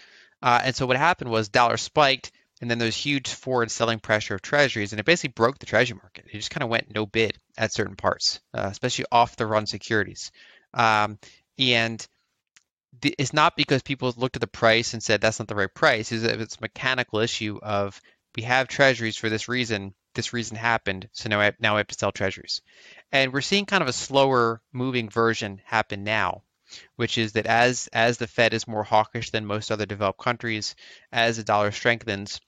[0.42, 4.34] Uh, and so what happened was dollar spiked, and then there's huge forward selling pressure
[4.34, 6.26] of treasuries, and it basically broke the treasury market.
[6.30, 9.66] It just kind of went no bid at certain parts, uh, especially off the run
[9.66, 10.32] securities.
[10.74, 11.18] Um,
[11.58, 12.06] and
[13.02, 16.12] it's not because people looked at the price and said that's not the right price.
[16.12, 18.00] It's, it's a mechanical issue of
[18.36, 19.94] we have treasuries for this reason.
[20.14, 22.60] This reason happened, so now I, now I have to sell treasuries.
[23.12, 26.42] And we're seeing kind of a slower moving version happen now,
[26.96, 30.76] which is that as as the Fed is more hawkish than most other developed countries,
[31.12, 32.40] as the dollar strengthens,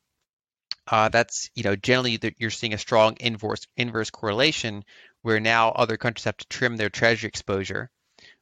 [0.88, 4.84] uh, that's you know generally you're seeing a strong inverse inverse correlation
[5.22, 7.90] where now other countries have to trim their treasury exposure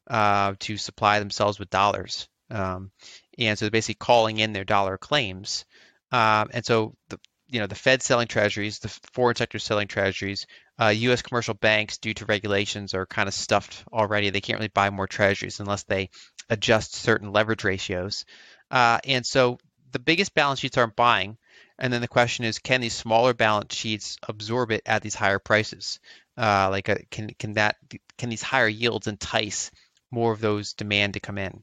[0.08, 2.28] uh, to supply themselves with dollars.
[2.50, 2.90] Um,
[3.38, 5.64] and so they're basically calling in their dollar claims.
[6.10, 10.46] Um, and so the you know the Fed selling treasuries, the foreign sector selling treasuries,
[10.80, 11.20] uh, U.S.
[11.20, 14.30] commercial banks, due to regulations, are kind of stuffed already.
[14.30, 16.08] They can't really buy more treasuries unless they
[16.48, 18.24] adjust certain leverage ratios.
[18.70, 19.58] Uh, and so
[19.92, 21.36] the biggest balance sheets aren't buying.
[21.78, 25.38] And then the question is, can these smaller balance sheets absorb it at these higher
[25.38, 26.00] prices?
[26.36, 27.76] Uh, like, a, uh, can can that
[28.16, 29.70] can these higher yields entice
[30.12, 31.62] more of those demand to come in.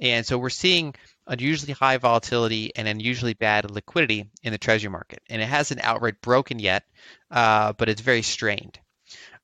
[0.00, 0.94] And so we're seeing
[1.26, 5.22] unusually high volatility and unusually bad liquidity in the treasury market.
[5.28, 6.84] And it hasn't outright broken yet,
[7.30, 8.80] uh, but it's very strained.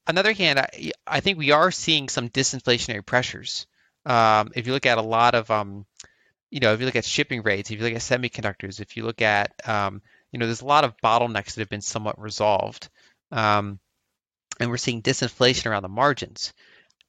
[0.08, 3.66] On the other hand, I, I think we are seeing some disinflationary pressures.
[4.04, 5.84] Um, if you look at a lot of, um,
[6.50, 9.04] you know, if you look at shipping rates, if you look at semiconductors, if you
[9.04, 10.00] look at, um,
[10.32, 12.88] you know, there's a lot of bottlenecks that have been somewhat resolved.
[13.32, 13.80] Um,
[14.58, 16.52] and we're seeing disinflation around the margins.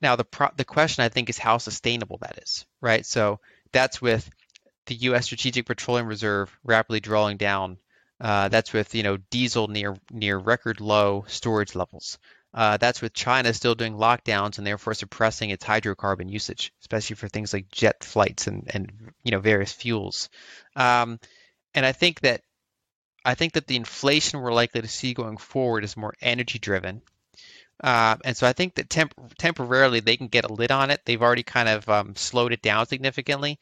[0.02, 3.06] Now, the pro- the question I think is how sustainable that is, right?
[3.06, 3.40] So
[3.72, 4.30] that's with
[4.86, 5.26] the U.S.
[5.26, 7.78] Strategic Petroleum Reserve rapidly drawing down.
[8.20, 12.18] Uh, that's with you know diesel near near record low storage levels.
[12.54, 17.28] Uh, that's with China still doing lockdowns and therefore suppressing its hydrocarbon usage, especially for
[17.28, 18.92] things like jet flights and and
[19.24, 20.30] you know various fuels.
[20.76, 21.20] Um,
[21.74, 22.42] and I think that
[23.26, 27.02] I think that the inflation we're likely to see going forward is more energy driven
[27.84, 31.02] uh, and so I think that temp- temporarily they can get a lid on it.
[31.06, 33.60] They've already kind of um, slowed it down significantly.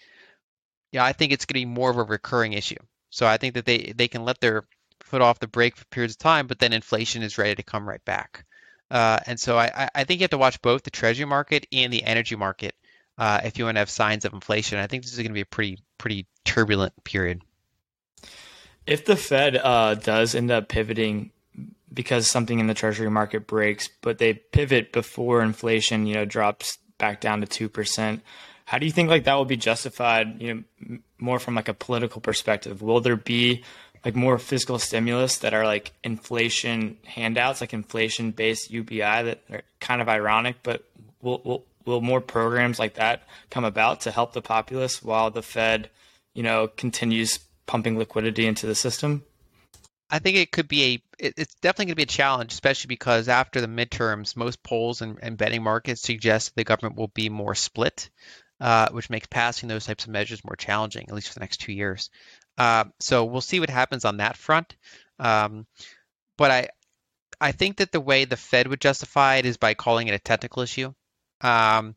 [0.92, 2.78] Yeah, I think it's going to be more of a recurring issue.
[3.10, 4.66] So I think that they, they can let their
[5.02, 7.88] foot off the brake for periods of time, but then inflation is ready to come
[7.88, 8.46] right back.
[8.90, 11.92] Uh, and so I, I think you have to watch both the treasury market and
[11.92, 12.76] the energy market
[13.18, 14.80] uh, if you want to have signs of inflation.
[14.80, 17.42] I think this is going to be a pretty pretty turbulent period.
[18.86, 21.32] If the Fed uh, does end up pivoting
[21.96, 26.78] because something in the treasury market breaks, but they pivot before inflation, you know, drops
[26.98, 28.22] back down to two percent,
[28.66, 30.42] how do you think like that will be justified?
[30.42, 32.82] You know, more from like a political perspective.
[32.82, 33.64] Will there be
[34.04, 39.62] like more fiscal stimulus that are like inflation handouts, like inflation based UBI that are
[39.80, 40.84] kind of ironic, but
[41.22, 45.42] will, will, will more programs like that come about to help the populace while the
[45.42, 45.90] Fed,
[46.34, 49.24] you know, continues pumping liquidity into the system?
[50.10, 53.28] I think it could be a, it's definitely going to be a challenge, especially because
[53.28, 57.56] after the midterms, most polls and, and betting markets suggest the government will be more
[57.56, 58.10] split,
[58.60, 61.58] uh, which makes passing those types of measures more challenging, at least for the next
[61.58, 62.10] two years.
[62.58, 64.76] Uh, so we'll see what happens on that front.
[65.20, 65.66] Um,
[66.38, 66.70] but I,
[67.40, 70.20] I think that the way the Fed would justify it is by calling it a
[70.20, 70.94] technical issue.
[71.42, 71.96] Um,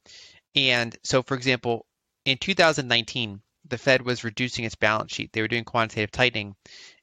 [0.54, 1.86] and so, for example,
[2.24, 5.32] in 2019, the Fed was reducing its balance sheet.
[5.32, 6.56] They were doing quantitative tightening,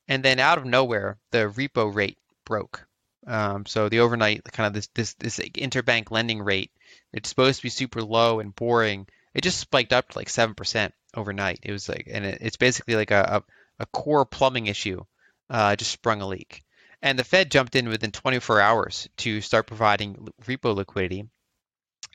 [0.07, 2.85] and then out of nowhere, the repo rate broke.
[3.27, 6.71] Um, so the overnight kind of this this this interbank lending rate,
[7.11, 9.07] it's supposed to be super low and boring.
[9.33, 11.59] It just spiked up to like seven percent overnight.
[11.63, 13.43] It was like, and it, it's basically like a,
[13.79, 15.03] a, a core plumbing issue
[15.49, 16.63] uh, just sprung a leak.
[17.01, 21.27] And the Fed jumped in within 24 hours to start providing repo liquidity.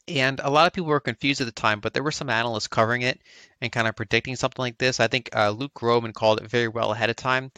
[0.08, 2.66] And a lot of people were confused at the time, but there were some analysts
[2.66, 3.20] covering it
[3.60, 4.98] and kind of predicting something like this.
[4.98, 7.52] I think uh, Luke Gromen called it very well ahead of time.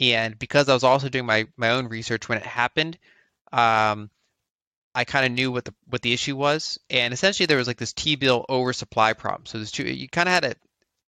[0.00, 2.98] And because I was also doing my, my own research when it happened,
[3.52, 4.10] um,
[4.94, 7.78] I kind of knew what the what the issue was, and essentially there was like
[7.78, 9.46] this T-bill oversupply problem.
[9.46, 10.54] So there's two, you kind of had a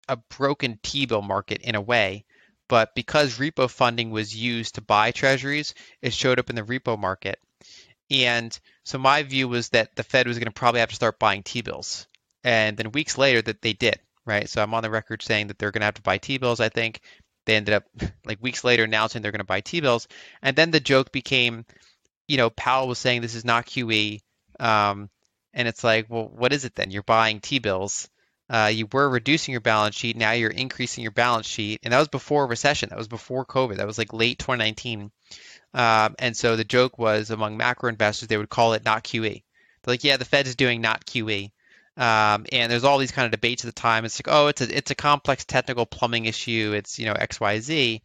[0.09, 2.25] a broken T-bill market in a way,
[2.69, 6.99] but because repo funding was used to buy treasuries, it showed up in the repo
[6.99, 7.39] market.
[8.11, 11.19] And so my view was that the Fed was going to probably have to start
[11.19, 12.07] buying T-bills.
[12.45, 14.49] And then weeks later that they did, right?
[14.49, 16.69] So I'm on the record saying that they're going to have to buy T-bills, I
[16.69, 17.01] think.
[17.47, 17.85] They ended up
[18.27, 20.07] like weeks later announcing they're going to buy T-bills.
[20.43, 21.65] And then the joke became,
[22.29, 24.21] you know, Powell was saying this is not QE.
[24.61, 25.09] Um,
[25.55, 26.91] and it's like, well, what is it then?
[26.91, 28.09] You're buying T-bills.
[28.49, 30.17] Uh, you were reducing your balance sheet.
[30.17, 32.91] Now you're increasing your balance sheet, and that was before recession.
[32.91, 33.77] That was before COVID.
[33.77, 35.11] That was like late 2019.
[35.73, 39.43] Um, and so the joke was among macro investors, they would call it not QE.
[39.83, 41.51] They're like, yeah, the Fed is doing not QE.
[41.97, 44.05] Um, and there's all these kind of debates at the time.
[44.05, 46.73] It's like, oh, it's a it's a complex technical plumbing issue.
[46.75, 48.03] It's you know X Y Z,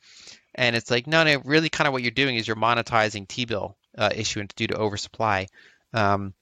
[0.55, 3.77] and it's like, no, no, really, kind of what you're doing is you're monetizing T-bill
[3.97, 5.47] uh, issuance due to oversupply.
[5.93, 6.33] Um,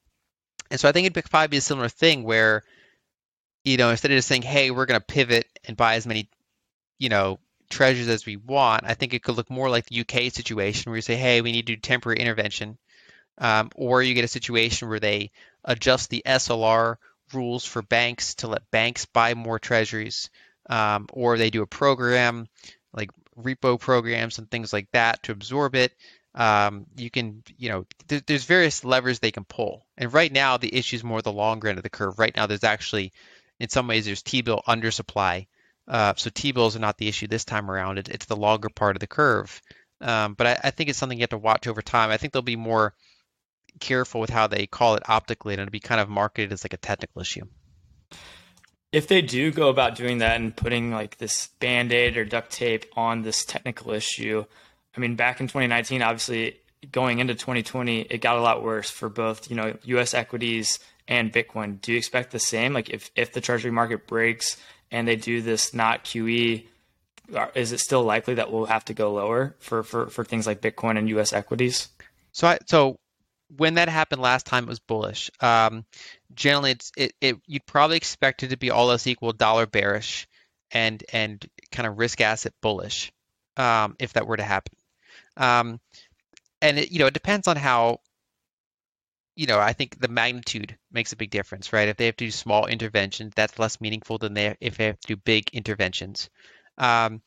[0.70, 2.64] and so I think it'd probably be a similar thing where
[3.68, 6.30] you know, instead of just saying, hey, we're going to pivot and buy as many,
[6.98, 7.38] you know,
[7.70, 10.96] treasures as we want, I think it could look more like the UK situation where
[10.96, 12.78] you say, hey, we need to do temporary intervention.
[13.38, 15.32] Um, or you get a situation where they
[15.66, 16.96] adjust the SLR
[17.34, 20.30] rules for banks to let banks buy more treasuries.
[20.70, 22.48] Um, or they do a program
[22.94, 25.94] like repo programs and things like that to absorb it.
[26.36, 29.86] Um, you can, you know, th- there's various levers they can pull.
[29.98, 32.18] And right now, the issue is more the longer end of the curve.
[32.18, 33.12] Right now, there's actually
[33.60, 35.48] in some ways there's T-bill undersupply.
[35.88, 37.98] Uh, so T-bills are not the issue this time around.
[37.98, 39.62] It, it's the longer part of the curve.
[40.02, 42.12] Um, but I, I, think it's something you have to watch over time.
[42.12, 42.94] I think they'll be more
[43.80, 46.74] careful with how they call it optically, and it'll be kind of marketed as like
[46.74, 47.46] a technical issue.
[48.92, 52.86] If they do go about doing that and putting like this band-aid or duct tape
[52.96, 54.46] on this technical issue,
[54.96, 56.58] I mean, back in 2019, obviously
[56.92, 60.14] going into 2020, it got a lot worse for both, you know, U.S.
[60.14, 61.82] equities and Bitcoin.
[61.82, 62.74] Do you expect the same?
[62.74, 64.58] Like if, if the treasury market breaks
[64.92, 66.66] and they do this not QE,
[67.56, 70.62] is it still likely that we'll have to go lower for, for, for things like
[70.62, 71.90] Bitcoin and US equities?
[72.32, 73.00] So I, so
[73.56, 75.32] when that happened last time, it was bullish.
[75.40, 75.86] Um,
[76.34, 80.28] generally, it's it, it you'd probably expect it to be all else equal dollar bearish
[80.72, 83.12] and and kind of risk asset bullish
[83.56, 84.76] um, if that were to happen.
[85.38, 85.80] Um,
[86.62, 88.02] and it, you know it depends on how
[89.38, 91.88] you know, I think the magnitude makes a big difference, right?
[91.88, 95.00] If they have to do small interventions, that's less meaningful than they if they have
[95.00, 96.30] to do big interventions.
[96.80, 97.22] Um,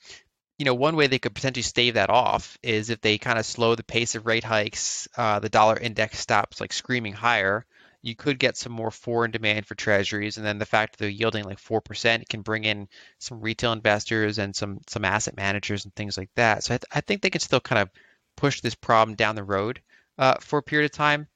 [0.58, 3.46] you know, one way they could potentially stave that off is if they kind of
[3.46, 7.64] slow the pace of rate hikes, uh, the dollar index stops like screaming higher.
[8.02, 11.08] You could get some more foreign demand for treasuries, and then the fact that they're
[11.08, 12.88] yielding like four percent can bring in
[13.20, 16.64] some retail investors and some some asset managers and things like that.
[16.64, 17.90] So I, th- I think they can still kind of
[18.36, 19.80] push this problem down the road
[20.18, 21.28] uh, for a period of time.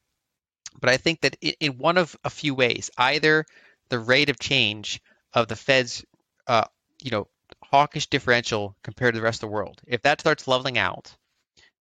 [0.79, 3.45] But I think that in one of a few ways, either
[3.89, 5.01] the rate of change
[5.33, 6.05] of the Fed's,
[6.47, 6.65] uh,
[7.01, 7.27] you know,
[7.63, 11.15] hawkish differential compared to the rest of the world, if that starts leveling out,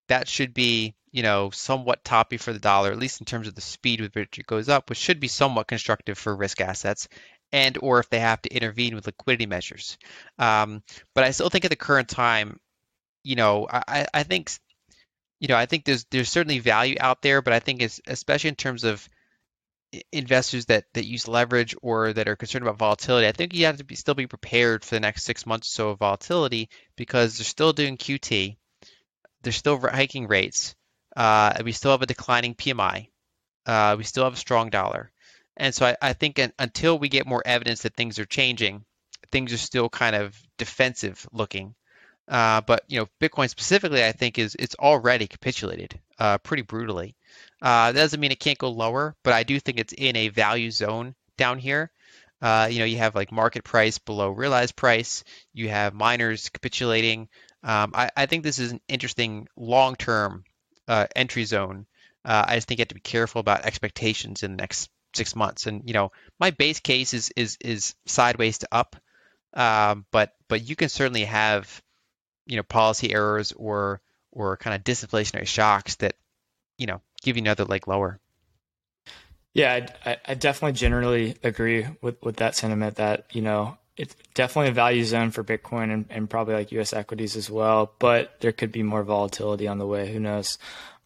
[0.09, 3.55] that should be, you know, somewhat toppy for the dollar, at least in terms of
[3.55, 7.09] the speed with which it goes up, which should be somewhat constructive for risk assets
[7.53, 9.97] and or if they have to intervene with liquidity measures.
[10.39, 10.83] Um,
[11.15, 12.59] but I still think at the current time,
[13.23, 14.51] you know, I, I think,
[15.45, 18.49] you know, I think there's there's certainly value out there, but I think it's especially
[18.49, 19.07] in terms of
[20.11, 23.77] investors that that use leverage or that are concerned about volatility, I think you have
[23.77, 27.37] to be, still be prepared for the next six months or so of volatility because
[27.37, 28.57] they're still doing QT,
[29.43, 30.77] they're still hiking rates,
[31.15, 33.09] uh, we still have a declining PMI,
[33.67, 35.13] uh, we still have a strong dollar,
[35.59, 38.87] and so I, I think an, until we get more evidence that things are changing,
[39.31, 41.75] things are still kind of defensive looking.
[42.27, 47.17] Uh, but you know, Bitcoin specifically, I think is it's already capitulated uh, pretty brutally.
[47.61, 50.29] Uh, that doesn't mean it can't go lower, but I do think it's in a
[50.29, 51.91] value zone down here.
[52.41, 55.25] Uh, you know, you have like market price below realized price.
[55.53, 57.29] You have miners capitulating.
[57.63, 60.45] Um, I, I, think this is an interesting long-term
[60.87, 61.87] uh, entry zone.
[62.23, 65.35] Uh, I just think you have to be careful about expectations in the next six
[65.35, 65.67] months.
[65.67, 68.97] And you know, my base case is is is sideways to up,
[69.55, 71.83] um, but but you can certainly have
[72.47, 74.01] you know policy errors or
[74.33, 76.15] or kind of disinflationary shocks that
[76.79, 78.21] you know give you another leg lower.
[79.55, 84.71] Yeah, I, I definitely generally agree with, with that sentiment that, you know, it's definitely
[84.71, 88.51] a value zone for Bitcoin and, and probably like US equities as well, but there
[88.51, 90.13] could be more volatility on the way.
[90.13, 90.59] Who knows?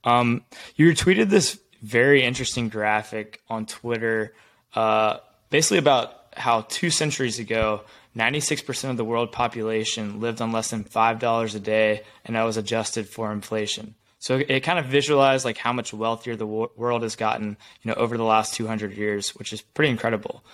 [0.03, 0.45] Um,
[0.77, 4.35] you retweeted this very interesting graphic on Twitter,
[4.75, 5.19] uh,
[5.51, 7.83] basically about how two centuries ago,
[8.17, 12.57] 96% of the world population lived on less than $5 a day, and that was
[12.57, 13.95] adjusted for inflation.
[14.19, 17.95] So it kind of visualized like how much wealthier the world has gotten, you know,
[17.95, 20.45] over the last 200 years, which is pretty incredible.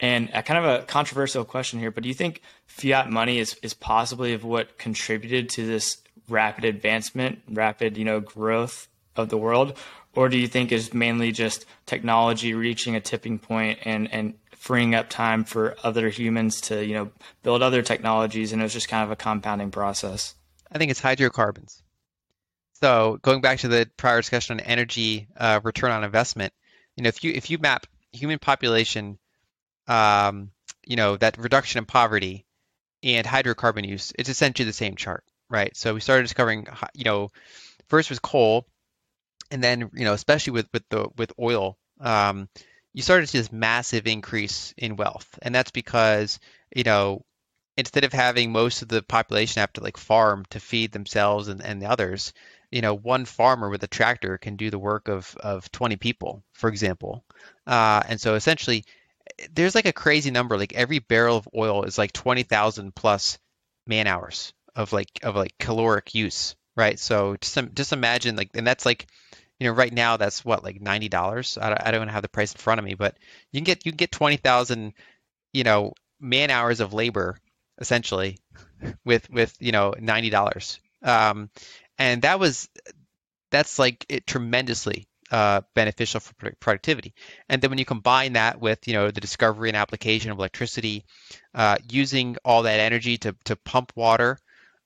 [0.00, 3.56] And a kind of a controversial question here, but do you think fiat money is,
[3.62, 9.38] is possibly of what contributed to this rapid advancement, rapid, you know, growth of the
[9.38, 9.76] world?
[10.14, 14.94] Or do you think is mainly just technology reaching a tipping point and, and freeing
[14.94, 17.10] up time for other humans to, you know,
[17.42, 20.34] build other technologies and it was just kind of a compounding process?
[20.70, 21.82] I think it's hydrocarbons.
[22.80, 26.52] So going back to the prior discussion on energy uh, return on investment,
[26.96, 29.18] you know, if you if you map human population,
[29.86, 30.50] um,
[30.86, 32.44] you know, that reduction in poverty
[33.02, 35.76] and hydrocarbon use, it's essentially the same chart, right?
[35.76, 37.30] So we started discovering, you know,
[37.88, 38.66] first was coal,
[39.50, 42.48] and then you know, especially with with the with oil, um,
[42.94, 46.38] you started to see this massive increase in wealth, and that's because
[46.74, 47.24] you know
[47.78, 51.64] instead of having most of the population have to like farm to feed themselves and,
[51.64, 52.32] and the others,
[52.72, 56.42] you know, one farmer with a tractor can do the work of of 20 people,
[56.52, 57.24] for example.
[57.66, 58.84] Uh, and so essentially,
[59.52, 60.58] there's like a crazy number.
[60.58, 63.38] Like every barrel of oil is like 20,000 plus
[63.86, 66.98] man hours of like of like caloric use, right?
[66.98, 69.06] So just just imagine like, and that's like,
[69.58, 71.58] you know, right now that's what like ninety dollars.
[71.60, 73.16] I, I don't have the price in front of me, but
[73.52, 74.92] you can get you can get 20,000,
[75.52, 77.38] you know, man hours of labor
[77.80, 78.38] essentially
[79.04, 80.80] with with you know ninety dollars.
[81.02, 81.50] Um,
[81.98, 82.68] and that was
[83.50, 87.14] that's like it tremendously uh, beneficial for productivity.
[87.48, 91.04] And then when you combine that with you know the discovery and application of electricity,
[91.54, 94.38] uh, using all that energy to to pump water.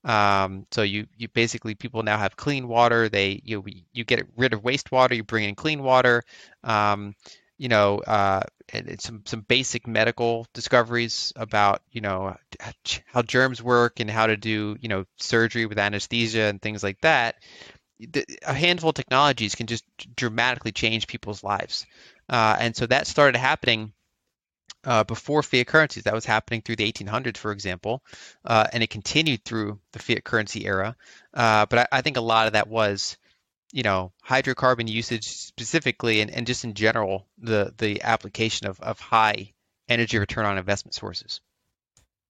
[0.04, 3.08] Um, so you you basically people now have clean water.
[3.08, 5.16] They you you get rid of wastewater.
[5.16, 6.24] You bring in clean water.
[6.64, 7.14] Um,
[7.58, 8.42] you know, uh,
[8.98, 12.36] some some basic medical discoveries about you know
[13.06, 17.00] how germs work and how to do you know surgery with anesthesia and things like
[17.02, 17.36] that.
[18.44, 19.84] A handful of technologies can just
[20.16, 21.86] dramatically change people's lives,
[22.28, 23.92] uh, and so that started happening
[24.84, 26.04] uh, before fiat currencies.
[26.04, 28.02] That was happening through the 1800s, for example,
[28.44, 30.96] uh, and it continued through the fiat currency era.
[31.34, 33.16] Uh, but I, I, think a lot of that was
[33.72, 39.00] you know hydrocarbon usage specifically and, and just in general the the application of, of
[39.00, 39.52] high
[39.88, 41.40] energy return on investment sources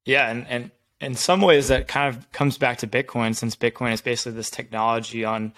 [0.06, 3.92] yeah and, and in some ways that kind of comes back to bitcoin since bitcoin
[3.92, 5.52] is basically this technology on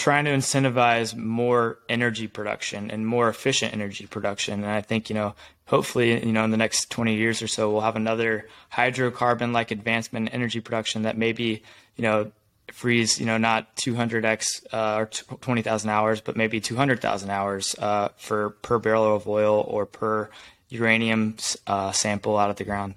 [0.00, 5.14] trying to incentivize more energy production and more efficient energy production and i think you
[5.14, 5.34] know
[5.66, 9.70] hopefully you know in the next 20 years or so we'll have another hydrocarbon like
[9.70, 11.62] advancement in energy production that maybe
[11.96, 12.32] you know
[12.72, 18.50] freeze, you know, not 200x uh, or 20,000 hours, but maybe 200,000 hours uh, for
[18.62, 20.30] per barrel of oil or per
[20.68, 21.36] uranium
[21.66, 22.94] uh, sample out of the ground.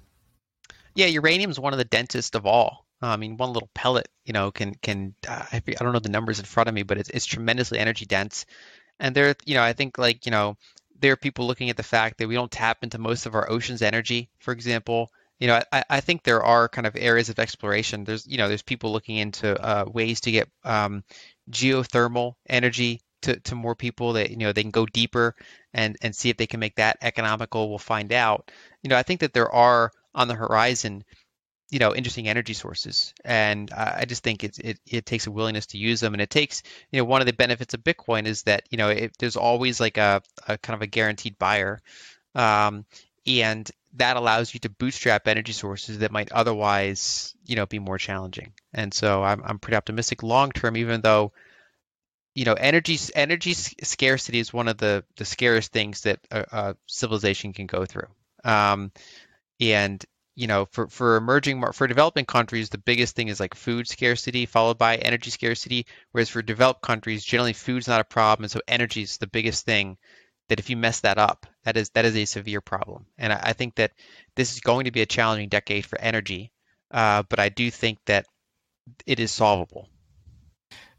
[0.94, 2.83] Yeah, uranium is one of the densest of all.
[3.02, 6.38] I mean, one little pellet, you know, can can uh, I don't know the numbers
[6.38, 8.46] in front of me, but it's it's tremendously energy dense.
[9.00, 10.56] And there, you know, I think like you know,
[10.98, 13.50] there are people looking at the fact that we don't tap into most of our
[13.50, 17.38] ocean's energy, for example, you know, I, I think there are kind of areas of
[17.38, 18.04] exploration.
[18.04, 21.04] There's, you know, there's people looking into uh, ways to get um,
[21.50, 25.34] geothermal energy to, to more people that, you know, they can go deeper
[25.72, 27.68] and, and see if they can make that economical.
[27.68, 28.50] We'll find out.
[28.82, 31.04] You know, I think that there are on the horizon,
[31.74, 33.12] you know, interesting energy sources.
[33.24, 36.14] And I just think it, it, it takes a willingness to use them.
[36.14, 36.62] And it takes,
[36.92, 39.80] you know, one of the benefits of Bitcoin is that, you know, it, there's always
[39.80, 41.82] like a, a kind of a guaranteed buyer.
[42.36, 42.84] Um,
[43.26, 47.98] and that allows you to bootstrap energy sources that might otherwise, you know, be more
[47.98, 48.52] challenging.
[48.72, 51.32] And so I'm I'm pretty optimistic long term, even though,
[52.36, 56.76] you know, energy energy scarcity is one of the the scariest things that a, a
[56.86, 58.06] civilization can go through.
[58.44, 58.92] Um,
[59.58, 60.04] and
[60.34, 64.46] you know, for for emerging for developing countries, the biggest thing is like food scarcity,
[64.46, 65.86] followed by energy scarcity.
[66.12, 69.64] Whereas for developed countries, generally food's not a problem, and so energy is the biggest
[69.64, 69.96] thing
[70.48, 73.06] that if you mess that up, that is that is a severe problem.
[73.16, 73.92] And I, I think that
[74.34, 76.52] this is going to be a challenging decade for energy,
[76.90, 78.26] uh, but I do think that
[79.06, 79.88] it is solvable.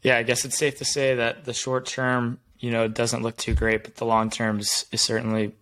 [0.01, 3.37] Yeah, I guess it's safe to say that the short term, you know, doesn't look
[3.37, 5.53] too great, but the long term is, is certainly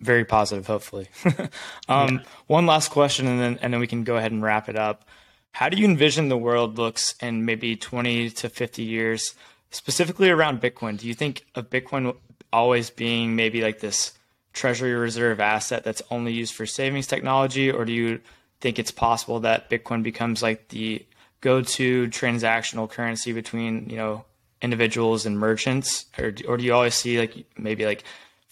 [0.00, 0.66] very positive.
[0.66, 1.08] Hopefully.
[1.88, 2.18] um, yeah.
[2.46, 5.08] One last question, and then and then we can go ahead and wrap it up.
[5.52, 9.34] How do you envision the world looks in maybe 20 to 50 years,
[9.70, 10.98] specifically around Bitcoin?
[10.98, 12.14] Do you think of Bitcoin
[12.52, 14.12] always being maybe like this
[14.52, 18.20] treasury reserve asset that's only used for savings technology, or do you
[18.60, 21.04] think it's possible that Bitcoin becomes like the
[21.40, 24.24] go-to transactional currency between you know
[24.62, 28.02] individuals and merchants, or or do you always see like maybe like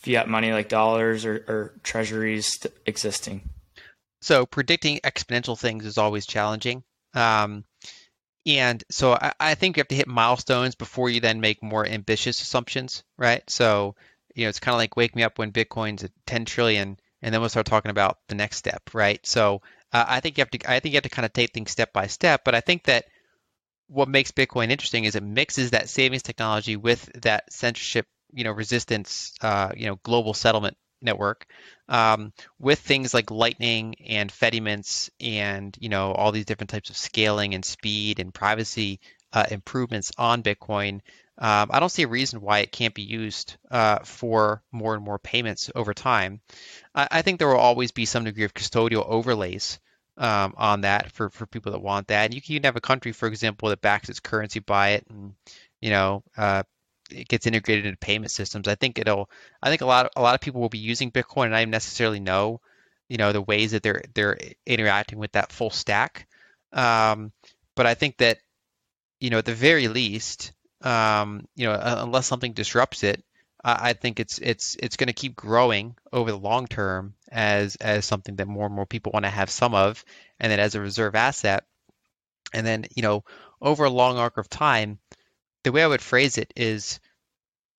[0.04, 3.48] fiat money like dollars or, or treasuries existing?
[4.20, 6.82] So predicting exponential things is always challenging.
[7.14, 7.64] Um,
[8.46, 11.86] and so I, I, think you have to hit milestones before you then make more
[11.86, 13.42] ambitious assumptions, right?
[13.48, 13.94] So,
[14.34, 17.32] you know, it's kind of like wake me up when Bitcoin's at 10 trillion, and
[17.32, 19.24] then we'll start talking about the next step, right?
[19.24, 21.52] So uh, I think you have to, I think you have to kind of take
[21.52, 22.42] things step by step.
[22.44, 23.06] But I think that
[23.86, 28.52] what makes Bitcoin interesting is it mixes that savings technology with that censorship, you know,
[28.52, 31.46] resistance, uh, you know, global settlement network
[31.88, 36.96] um, with things like lightning and fedimints and you know all these different types of
[36.96, 39.00] scaling and speed and privacy
[39.32, 40.94] uh, improvements on bitcoin
[41.38, 45.04] um, i don't see a reason why it can't be used uh, for more and
[45.04, 46.40] more payments over time.
[46.94, 49.80] I, I, think there will always be some degree of custodial overlays
[50.16, 52.26] um, on that for, for people that want that.
[52.26, 55.34] And you can have a country for example that backs its currency by it and
[55.80, 56.62] you know uh,
[57.10, 58.68] it gets integrated into payment systems.
[58.68, 59.28] I think it'll.
[59.62, 60.12] I think a lot.
[60.16, 62.60] A lot of people will be using Bitcoin, and I necessarily know,
[63.08, 66.26] you know, the ways that they're they're interacting with that full stack.
[66.72, 67.32] Um,
[67.76, 68.38] but I think that,
[69.20, 70.52] you know, at the very least,
[70.82, 73.22] um, you know, unless something disrupts it,
[73.62, 77.76] I, I think it's it's it's going to keep growing over the long term as
[77.76, 80.04] as something that more and more people want to have some of,
[80.40, 81.64] and then as a reserve asset,
[82.52, 83.24] and then you know,
[83.60, 84.98] over a long arc of time
[85.64, 87.00] the way I would phrase it is,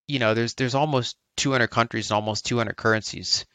[0.06, 3.46] you know, there's there's almost 200 countries and almost 200 currencies,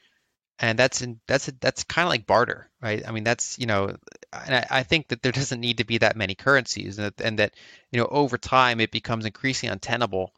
[0.59, 3.07] and that's in, that's a, that's kind of like barter, right?
[3.07, 3.95] I mean, that's you know,
[4.33, 7.21] and I, I, think that there doesn't need to be that many currencies, and that,
[7.21, 7.53] and that
[7.91, 10.33] you know, over time it becomes increasingly untenable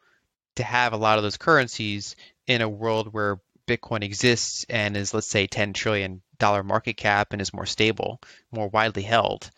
[0.56, 2.16] to have a lot of those currencies
[2.48, 7.32] in a world where Bitcoin exists and is, let's say, 10 trillion dollar market cap
[7.32, 8.22] and is more stable,
[8.52, 9.50] more widely held.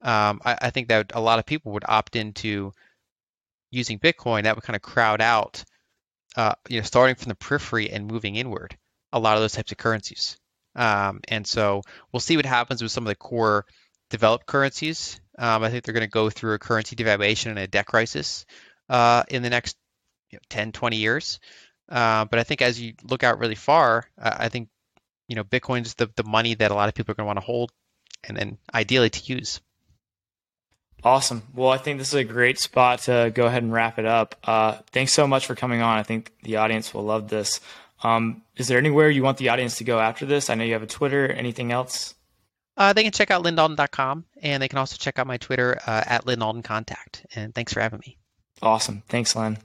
[0.00, 2.72] Um, I, I, think that a lot of people would opt into
[3.70, 5.64] using Bitcoin, that would kind of crowd out,
[6.36, 8.76] uh, you know, starting from the periphery and moving inward,
[9.12, 10.36] a lot of those types of currencies.
[10.74, 13.66] Um, and so we'll see what happens with some of the core
[14.10, 15.20] developed currencies.
[15.38, 18.46] Um, I think they're going to go through a currency devaluation and a debt crisis
[18.88, 19.76] uh, in the next
[20.30, 21.40] you know, 10, 20 years.
[21.88, 24.68] Uh, but I think as you look out really far, I think
[25.26, 27.38] you know Bitcoin's the the money that a lot of people are going to want
[27.38, 27.72] to hold,
[28.24, 29.60] and then ideally to use.
[31.04, 31.42] Awesome.
[31.54, 34.34] Well, I think this is a great spot to go ahead and wrap it up.
[34.42, 35.98] Uh, thanks so much for coming on.
[35.98, 37.60] I think the audience will love this.
[38.02, 40.50] Um, is there anywhere you want the audience to go after this?
[40.50, 41.30] I know you have a Twitter.
[41.30, 42.14] Anything else?
[42.76, 46.04] Uh, they can check out lynalden.com and they can also check out my Twitter uh,
[46.06, 47.24] at lynaldencontact.
[47.34, 48.16] And thanks for having me.
[48.62, 49.02] Awesome.
[49.08, 49.58] Thanks, Lyn.